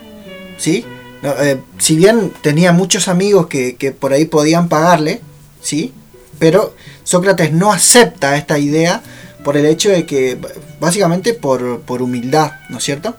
¿Sí? 0.58 0.84
Eh, 1.22 1.60
si 1.78 1.96
bien 1.96 2.32
tenía 2.42 2.72
muchos 2.72 3.08
amigos 3.08 3.46
que, 3.46 3.76
que 3.76 3.92
por 3.92 4.12
ahí 4.12 4.26
podían 4.26 4.68
pagarle, 4.68 5.20
¿sí? 5.60 5.92
Pero 6.38 6.74
Sócrates 7.04 7.52
no 7.52 7.72
acepta 7.72 8.36
esta 8.36 8.58
idea 8.58 9.02
por 9.46 9.56
el 9.56 9.66
hecho 9.66 9.90
de 9.90 10.06
que, 10.06 10.36
básicamente 10.80 11.32
por, 11.32 11.62
humildad, 12.02 12.52
¿no 12.68 12.78
es 12.78 12.84
cierto? 12.84 13.14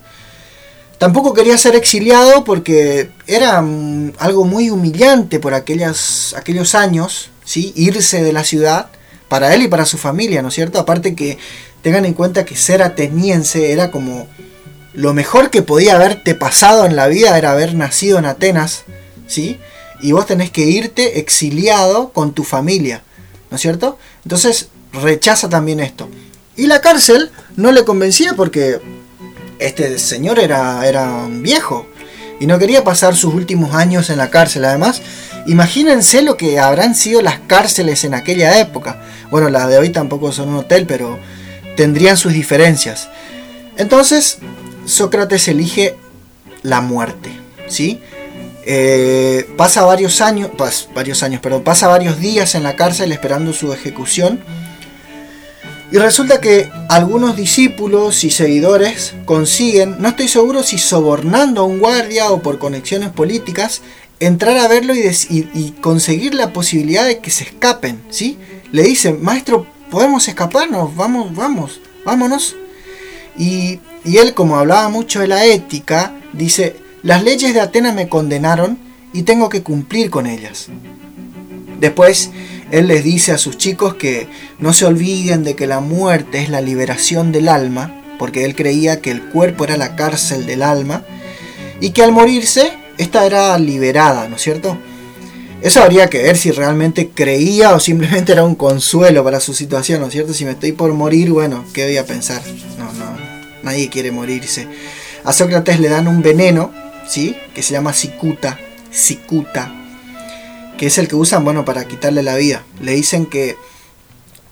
Tampoco 0.97 1.33
quería 1.33 1.57
ser 1.57 1.75
exiliado 1.75 2.43
porque 2.43 3.12
era 3.27 3.62
mm, 3.62 4.13
algo 4.17 4.45
muy 4.45 4.69
humillante 4.69 5.39
por 5.39 5.53
aquellas, 5.53 6.33
aquellos 6.38 6.75
años, 6.75 7.29
¿sí? 7.45 7.73
irse 7.75 8.23
de 8.23 8.33
la 8.33 8.43
ciudad 8.43 8.88
para 9.27 9.53
él 9.53 9.63
y 9.63 9.67
para 9.67 9.86
su 9.86 9.97
familia, 9.97 10.41
¿no 10.41 10.47
es 10.47 10.55
cierto? 10.55 10.79
Aparte 10.79 11.15
que 11.15 11.38
tengan 11.81 12.05
en 12.05 12.13
cuenta 12.13 12.45
que 12.45 12.55
ser 12.55 12.81
ateniense 12.81 13.71
era 13.71 13.91
como 13.91 14.27
lo 14.93 15.13
mejor 15.13 15.51
que 15.51 15.62
podía 15.62 15.95
haberte 15.95 16.33
pasado 16.33 16.86
en 16.86 16.95
la 16.95 17.07
vida 17.07 17.38
era 17.38 17.51
haber 17.51 17.75
nacido 17.75 18.17
en 18.17 18.25
Atenas, 18.25 18.83
¿sí? 19.27 19.60
Y 20.01 20.12
vos 20.13 20.25
tenés 20.25 20.49
que 20.49 20.62
irte 20.62 21.19
exiliado 21.19 22.10
con 22.10 22.33
tu 22.33 22.43
familia. 22.43 23.03
¿no 23.49 23.55
es 23.55 23.62
cierto? 23.62 23.97
Entonces 24.23 24.69
rechaza 24.93 25.49
también 25.49 25.79
esto. 25.79 26.10
Y 26.55 26.67
la 26.67 26.81
cárcel 26.81 27.31
no 27.55 27.71
le 27.71 27.86
convencía 27.86 28.33
porque 28.33 28.79
este 29.60 29.98
señor 30.00 30.39
era, 30.39 30.88
era 30.88 31.06
un 31.06 31.41
viejo 31.41 31.88
y 32.39 32.46
no 32.46 32.60
quería 32.60 32.84
pasar 32.84 33.15
sus 33.15 33.34
últimos 33.34 33.74
años 33.74 34.10
en 34.10 34.17
la 34.17 34.30
cárcel. 34.30 34.65
Además, 34.65 35.02
imagínense 35.46 36.22
lo 36.22 36.38
que 36.38 36.60
habrán 36.60 36.96
sido 36.96 37.22
las 37.22 37.39
cárceles 37.39 38.04
en 38.04 38.13
aquella 38.13 38.60
época. 38.60 39.02
Bueno, 39.32 39.50
las 39.50 39.67
de 39.67 39.78
hoy 39.78 39.89
tampoco 39.89 40.32
son 40.32 40.50
un 40.50 40.58
hotel, 40.58 40.86
pero 40.88 41.17
tendrían 41.76 42.17
sus 42.17 42.34
diferencias. 42.34 43.10
Entonces, 43.78 44.39
Sócrates 44.86 45.48
elige 45.48 45.96
la 46.63 46.82
muerte, 46.82 47.30
¿sí? 47.67 48.00
Eh, 48.65 49.50
pasa 49.56 49.84
varios 49.86 50.20
años, 50.20 50.52
varios 50.93 51.24
años, 51.24 51.39
perdón, 51.41 51.63
pasa 51.63 51.88
varios 51.88 52.20
días 52.20 52.54
en 52.56 52.63
la 52.63 52.76
cárcel 52.76 53.12
esperando 53.12 53.54
su 53.54 53.72
ejecución. 53.72 54.41
Y 55.91 55.97
resulta 55.97 56.41
que 56.41 56.69
algunos 56.89 57.38
discípulos 57.38 58.23
y 58.26 58.30
seguidores 58.30 59.13
consiguen, 59.26 59.95
no 60.00 60.10
estoy 60.10 60.28
seguro 60.28 60.62
si 60.62 60.78
sobornando 60.78 61.62
a 61.62 61.65
un 61.65 61.80
guardia 61.80 62.30
o 62.32 62.41
por 62.41 62.60
conexiones 62.60 63.10
políticas, 63.10 63.82
entrar 64.19 64.58
a 64.58 64.67
verlo 64.67 64.93
y, 64.93 65.71
conseguir 65.80 66.34
la 66.34 66.52
posibilidad 66.52 67.06
de 67.06 67.19
que 67.19 67.32
se 67.32 67.45
escapen, 67.45 68.02
¿sí? 68.10 68.38
Le 68.71 68.84
dicen, 68.84 69.23
maestro, 69.23 69.65
podemos 69.89 70.28
escaparnos, 70.28 70.93
vamos, 70.95 71.34
vamos, 71.34 71.80
vámonos. 72.04 72.56
Y, 73.38 73.80
y 74.04 74.17
él, 74.17 74.34
como 74.34 74.58
hablaba 74.58 74.89
mucho 74.89 75.21
de 75.21 75.28
la 75.28 75.45
ética, 75.45 76.13
dice, 76.34 76.76
las 77.02 77.23
leyes 77.23 77.54
de 77.54 77.62
Atenas 77.62 77.95
me 77.95 78.10
condenaron 78.10 78.78
y 79.13 79.23
tengo 79.23 79.47
que 79.47 79.63
cumplir 79.63 80.10
con 80.10 80.28
ellas. 80.28 80.67
Después, 81.80 82.32
él 82.71 82.88
les 82.88 83.03
dice 83.03 83.32
a 83.32 83.38
sus 83.38 83.58
chicos 83.58 83.95
que 83.95 84.27
no 84.60 84.73
se 84.73 84.86
olviden 84.86 85.43
de 85.43 85.56
que 85.56 85.67
la 85.67 85.80
muerte 85.80 86.41
es 86.41 86.49
la 86.49 86.62
liberación 86.62 87.32
del 87.32 87.49
alma, 87.49 88.01
porque 88.19 88.45
él 88.45 88.56
creía 88.56 89.01
que 89.01 89.12
el 89.12 89.30
cuerpo 89.30 89.63
era 89.63 89.77
la 89.77 89.95
cárcel 89.95 90.45
del 90.45 90.63
alma, 90.63 91.03
y 91.80 91.91
que 91.91 92.03
al 92.03 92.12
morirse, 92.12 92.73
esta 92.97 93.25
era 93.25 93.58
liberada, 93.58 94.27
¿no 94.27 94.36
es 94.36 94.41
cierto? 94.41 94.77
Eso 95.62 95.82
habría 95.82 96.10
que 96.10 96.21
ver 96.21 96.38
si 96.38 96.51
realmente 96.51 97.10
creía 97.10 97.73
o 97.73 97.80
simplemente 97.80 98.32
era 98.32 98.43
un 98.43 98.56
consuelo 98.56 99.23
para 99.23 99.39
su 99.39 99.53
situación, 99.53 100.01
¿no 100.01 100.08
es 100.08 100.13
cierto? 100.13 100.34
Si 100.34 100.45
me 100.45 100.51
estoy 100.51 100.71
por 100.71 100.93
morir, 100.93 101.32
bueno, 101.32 101.65
¿qué 101.73 101.86
voy 101.86 101.97
a 101.97 102.06
pensar? 102.06 102.41
No, 102.77 102.86
no, 102.93 103.17
nadie 103.63 103.89
quiere 103.89 104.12
morirse. 104.12 104.67
A 105.23 105.34
Sócrates 105.34 105.80
le 105.80 105.89
dan 105.89 106.08
un 106.08 106.21
veneno 106.21 106.71
¿sí? 107.08 107.36
que 107.56 107.63
se 107.63 107.73
llama 107.73 107.93
cicuta, 107.93 108.60
cicuta, 108.91 109.87
que 110.78 110.88
es 110.88 110.98
el 110.98 111.08
que 111.08 111.16
usan, 111.16 111.44
bueno, 111.44 111.66
para 111.66 111.86
quitarle 111.86 112.24
la 112.24 112.36
vida. 112.36 112.63
Le 112.82 112.94
dicen 112.94 113.26
que, 113.26 113.58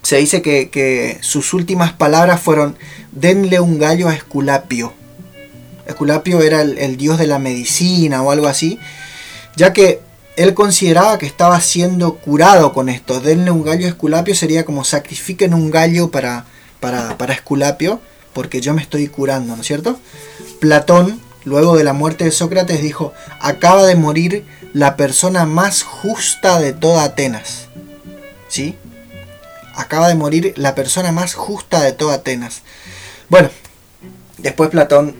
se 0.02 0.16
dice 0.16 0.42
que, 0.42 1.18
sus 1.20 1.54
últimas 1.54 1.92
palabras 1.92 2.40
fueron, 2.40 2.76
denle 3.12 3.60
un 3.60 3.78
gallo 3.78 4.08
a 4.08 4.14
Esculapio. 4.14 4.92
Esculapio 5.86 6.42
era 6.42 6.62
el, 6.62 6.96
dios 6.96 7.18
de 7.18 7.26
la 7.26 7.38
medicina 7.38 8.22
o 8.22 8.30
algo 8.30 8.48
así, 8.48 8.78
ya 9.56 9.72
que 9.72 10.00
él 10.36 10.52
consideraba 10.52 11.18
que 11.18 11.26
estaba 11.26 11.60
siendo 11.60 12.16
curado 12.16 12.72
con 12.72 12.88
esto. 12.88 13.20
Denle 13.20 13.50
un 13.50 13.62
gallo 13.62 13.86
a 13.86 13.90
Esculapio 13.90 14.34
sería 14.34 14.64
como 14.64 14.84
sacrifiquen 14.84 15.54
un 15.54 15.70
gallo 15.70 16.10
para, 16.10 16.44
para, 16.80 17.16
para 17.16 17.34
Esculapio, 17.34 18.00
porque 18.32 18.60
yo 18.60 18.74
me 18.74 18.82
estoy 18.82 19.06
curando, 19.08 19.54
¿no 19.54 19.62
es 19.62 19.66
cierto? 19.66 19.98
Platón, 20.60 21.20
luego 21.46 21.76
de 21.76 21.84
la 21.84 21.94
muerte 21.94 22.24
de 22.24 22.32
Sócrates, 22.32 22.82
dijo, 22.82 23.14
acaba 23.40 23.86
de 23.86 23.94
morir 23.94 24.44
la 24.74 24.96
persona 24.96 25.46
más 25.46 25.82
justa 25.84 26.60
de 26.60 26.74
toda 26.74 27.04
Atenas. 27.04 27.68
¿Sí? 28.48 28.74
Acaba 29.74 30.08
de 30.08 30.16
morir 30.16 30.52
la 30.56 30.74
persona 30.74 31.12
más 31.12 31.34
justa 31.34 31.82
de 31.82 31.92
toda 31.92 32.16
Atenas. 32.16 32.62
Bueno, 33.30 33.48
después 34.38 34.70
Platón 34.70 35.14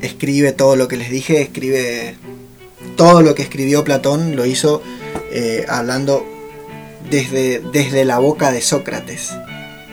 escribe 0.00 0.52
todo 0.52 0.76
lo 0.76 0.88
que 0.88 0.96
les 0.96 1.10
dije, 1.10 1.42
escribe 1.42 2.16
todo 2.96 3.20
lo 3.20 3.34
que 3.34 3.42
escribió 3.42 3.84
Platón, 3.84 4.34
lo 4.34 4.46
hizo 4.46 4.82
eh, 5.30 5.66
hablando 5.68 6.24
desde, 7.10 7.60
desde 7.72 8.06
la 8.06 8.18
boca 8.18 8.50
de 8.50 8.62
Sócrates, 8.62 9.32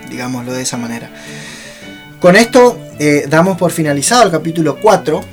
digámoslo 0.10 0.54
de 0.54 0.62
esa 0.62 0.78
manera. 0.78 1.12
Con 2.22 2.38
esto 2.38 2.80
eh, 3.00 3.26
damos 3.28 3.58
por 3.58 3.72
finalizado 3.72 4.24
el 4.24 4.32
capítulo 4.32 4.80
4. 4.80 5.33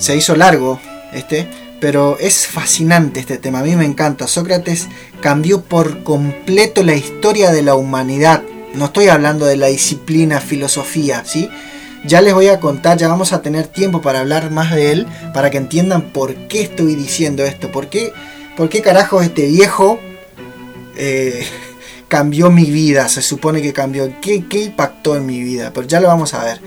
Se 0.00 0.16
hizo 0.16 0.34
largo 0.34 0.80
este, 1.12 1.46
pero 1.80 2.18
es 2.18 2.46
fascinante 2.46 3.20
este 3.20 3.38
tema, 3.38 3.60
a 3.60 3.62
mí 3.62 3.76
me 3.76 3.84
encanta. 3.84 4.26
Sócrates 4.26 4.88
cambió 5.20 5.62
por 5.62 6.02
completo 6.02 6.82
la 6.82 6.94
historia 6.94 7.52
de 7.52 7.62
la 7.62 7.74
humanidad. 7.74 8.42
No 8.74 8.86
estoy 8.86 9.08
hablando 9.08 9.46
de 9.46 9.56
la 9.56 9.66
disciplina 9.66 10.40
filosofía, 10.40 11.24
¿sí? 11.24 11.50
Ya 12.04 12.22
les 12.22 12.32
voy 12.32 12.48
a 12.48 12.60
contar, 12.60 12.96
ya 12.96 13.08
vamos 13.08 13.32
a 13.32 13.42
tener 13.42 13.66
tiempo 13.66 14.00
para 14.00 14.20
hablar 14.20 14.50
más 14.50 14.74
de 14.74 14.92
él, 14.92 15.06
para 15.34 15.50
que 15.50 15.58
entiendan 15.58 16.12
por 16.12 16.34
qué 16.48 16.62
estoy 16.62 16.94
diciendo 16.94 17.44
esto, 17.44 17.70
por 17.70 17.88
qué, 17.88 18.12
por 18.56 18.70
qué 18.70 18.80
carajo 18.80 19.20
este 19.20 19.48
viejo 19.48 20.00
eh, 20.96 21.46
cambió 22.08 22.50
mi 22.50 22.64
vida, 22.64 23.08
se 23.08 23.20
supone 23.20 23.60
que 23.60 23.74
cambió, 23.74 24.10
¿Qué, 24.22 24.46
qué 24.48 24.62
impactó 24.64 25.16
en 25.16 25.26
mi 25.26 25.42
vida, 25.42 25.72
pero 25.74 25.86
ya 25.86 26.00
lo 26.00 26.08
vamos 26.08 26.32
a 26.32 26.44
ver. 26.44 26.60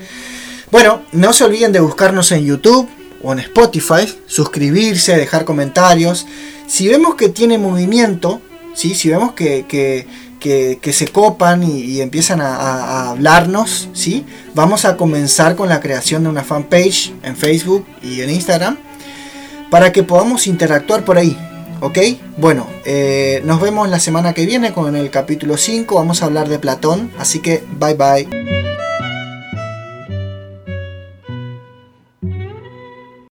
Bueno, 0.70 1.02
no 1.12 1.32
se 1.32 1.44
olviden 1.44 1.72
de 1.72 1.80
buscarnos 1.80 2.30
en 2.30 2.44
YouTube, 2.44 2.88
o 3.24 3.32
en 3.32 3.38
Spotify, 3.40 4.06
suscribirse, 4.26 5.16
dejar 5.16 5.44
comentarios. 5.44 6.26
Si 6.66 6.86
vemos 6.86 7.14
que 7.14 7.30
tiene 7.30 7.58
movimiento, 7.58 8.40
¿sí? 8.74 8.94
si 8.94 9.08
vemos 9.08 9.32
que, 9.32 9.64
que, 9.66 10.92
se 10.92 11.08
copan 11.08 11.62
y, 11.62 12.00
empiezan 12.00 12.40
a, 12.40 13.10
hablarnos, 13.10 13.88
¿sí? 13.94 14.24
vamos 14.54 14.84
a 14.84 14.96
comenzar 14.96 15.56
con 15.56 15.68
la 15.68 15.80
creación 15.80 16.22
de 16.24 16.28
una 16.28 16.44
fanpage 16.44 17.12
en 17.22 17.36
Facebook 17.36 17.86
y 18.02 18.20
en 18.20 18.30
Instagram 18.30 18.76
para 19.70 19.90
que 19.90 20.02
podamos 20.02 20.46
interactuar 20.46 21.04
por 21.04 21.18
ahí. 21.18 21.36
¿Ok? 21.80 21.98
Bueno, 22.38 22.66
eh, 22.84 23.42
nos 23.44 23.60
vemos 23.60 23.88
la 23.88 23.98
semana 23.98 24.32
que 24.32 24.46
viene 24.46 24.72
con 24.72 24.94
el 24.96 25.10
capítulo 25.10 25.56
5. 25.56 25.96
Vamos 25.96 26.22
a 26.22 26.26
hablar 26.26 26.48
de 26.48 26.58
Platón. 26.58 27.10
Así 27.18 27.40
que 27.40 27.62
bye 27.78 27.94
bye. 27.94 28.53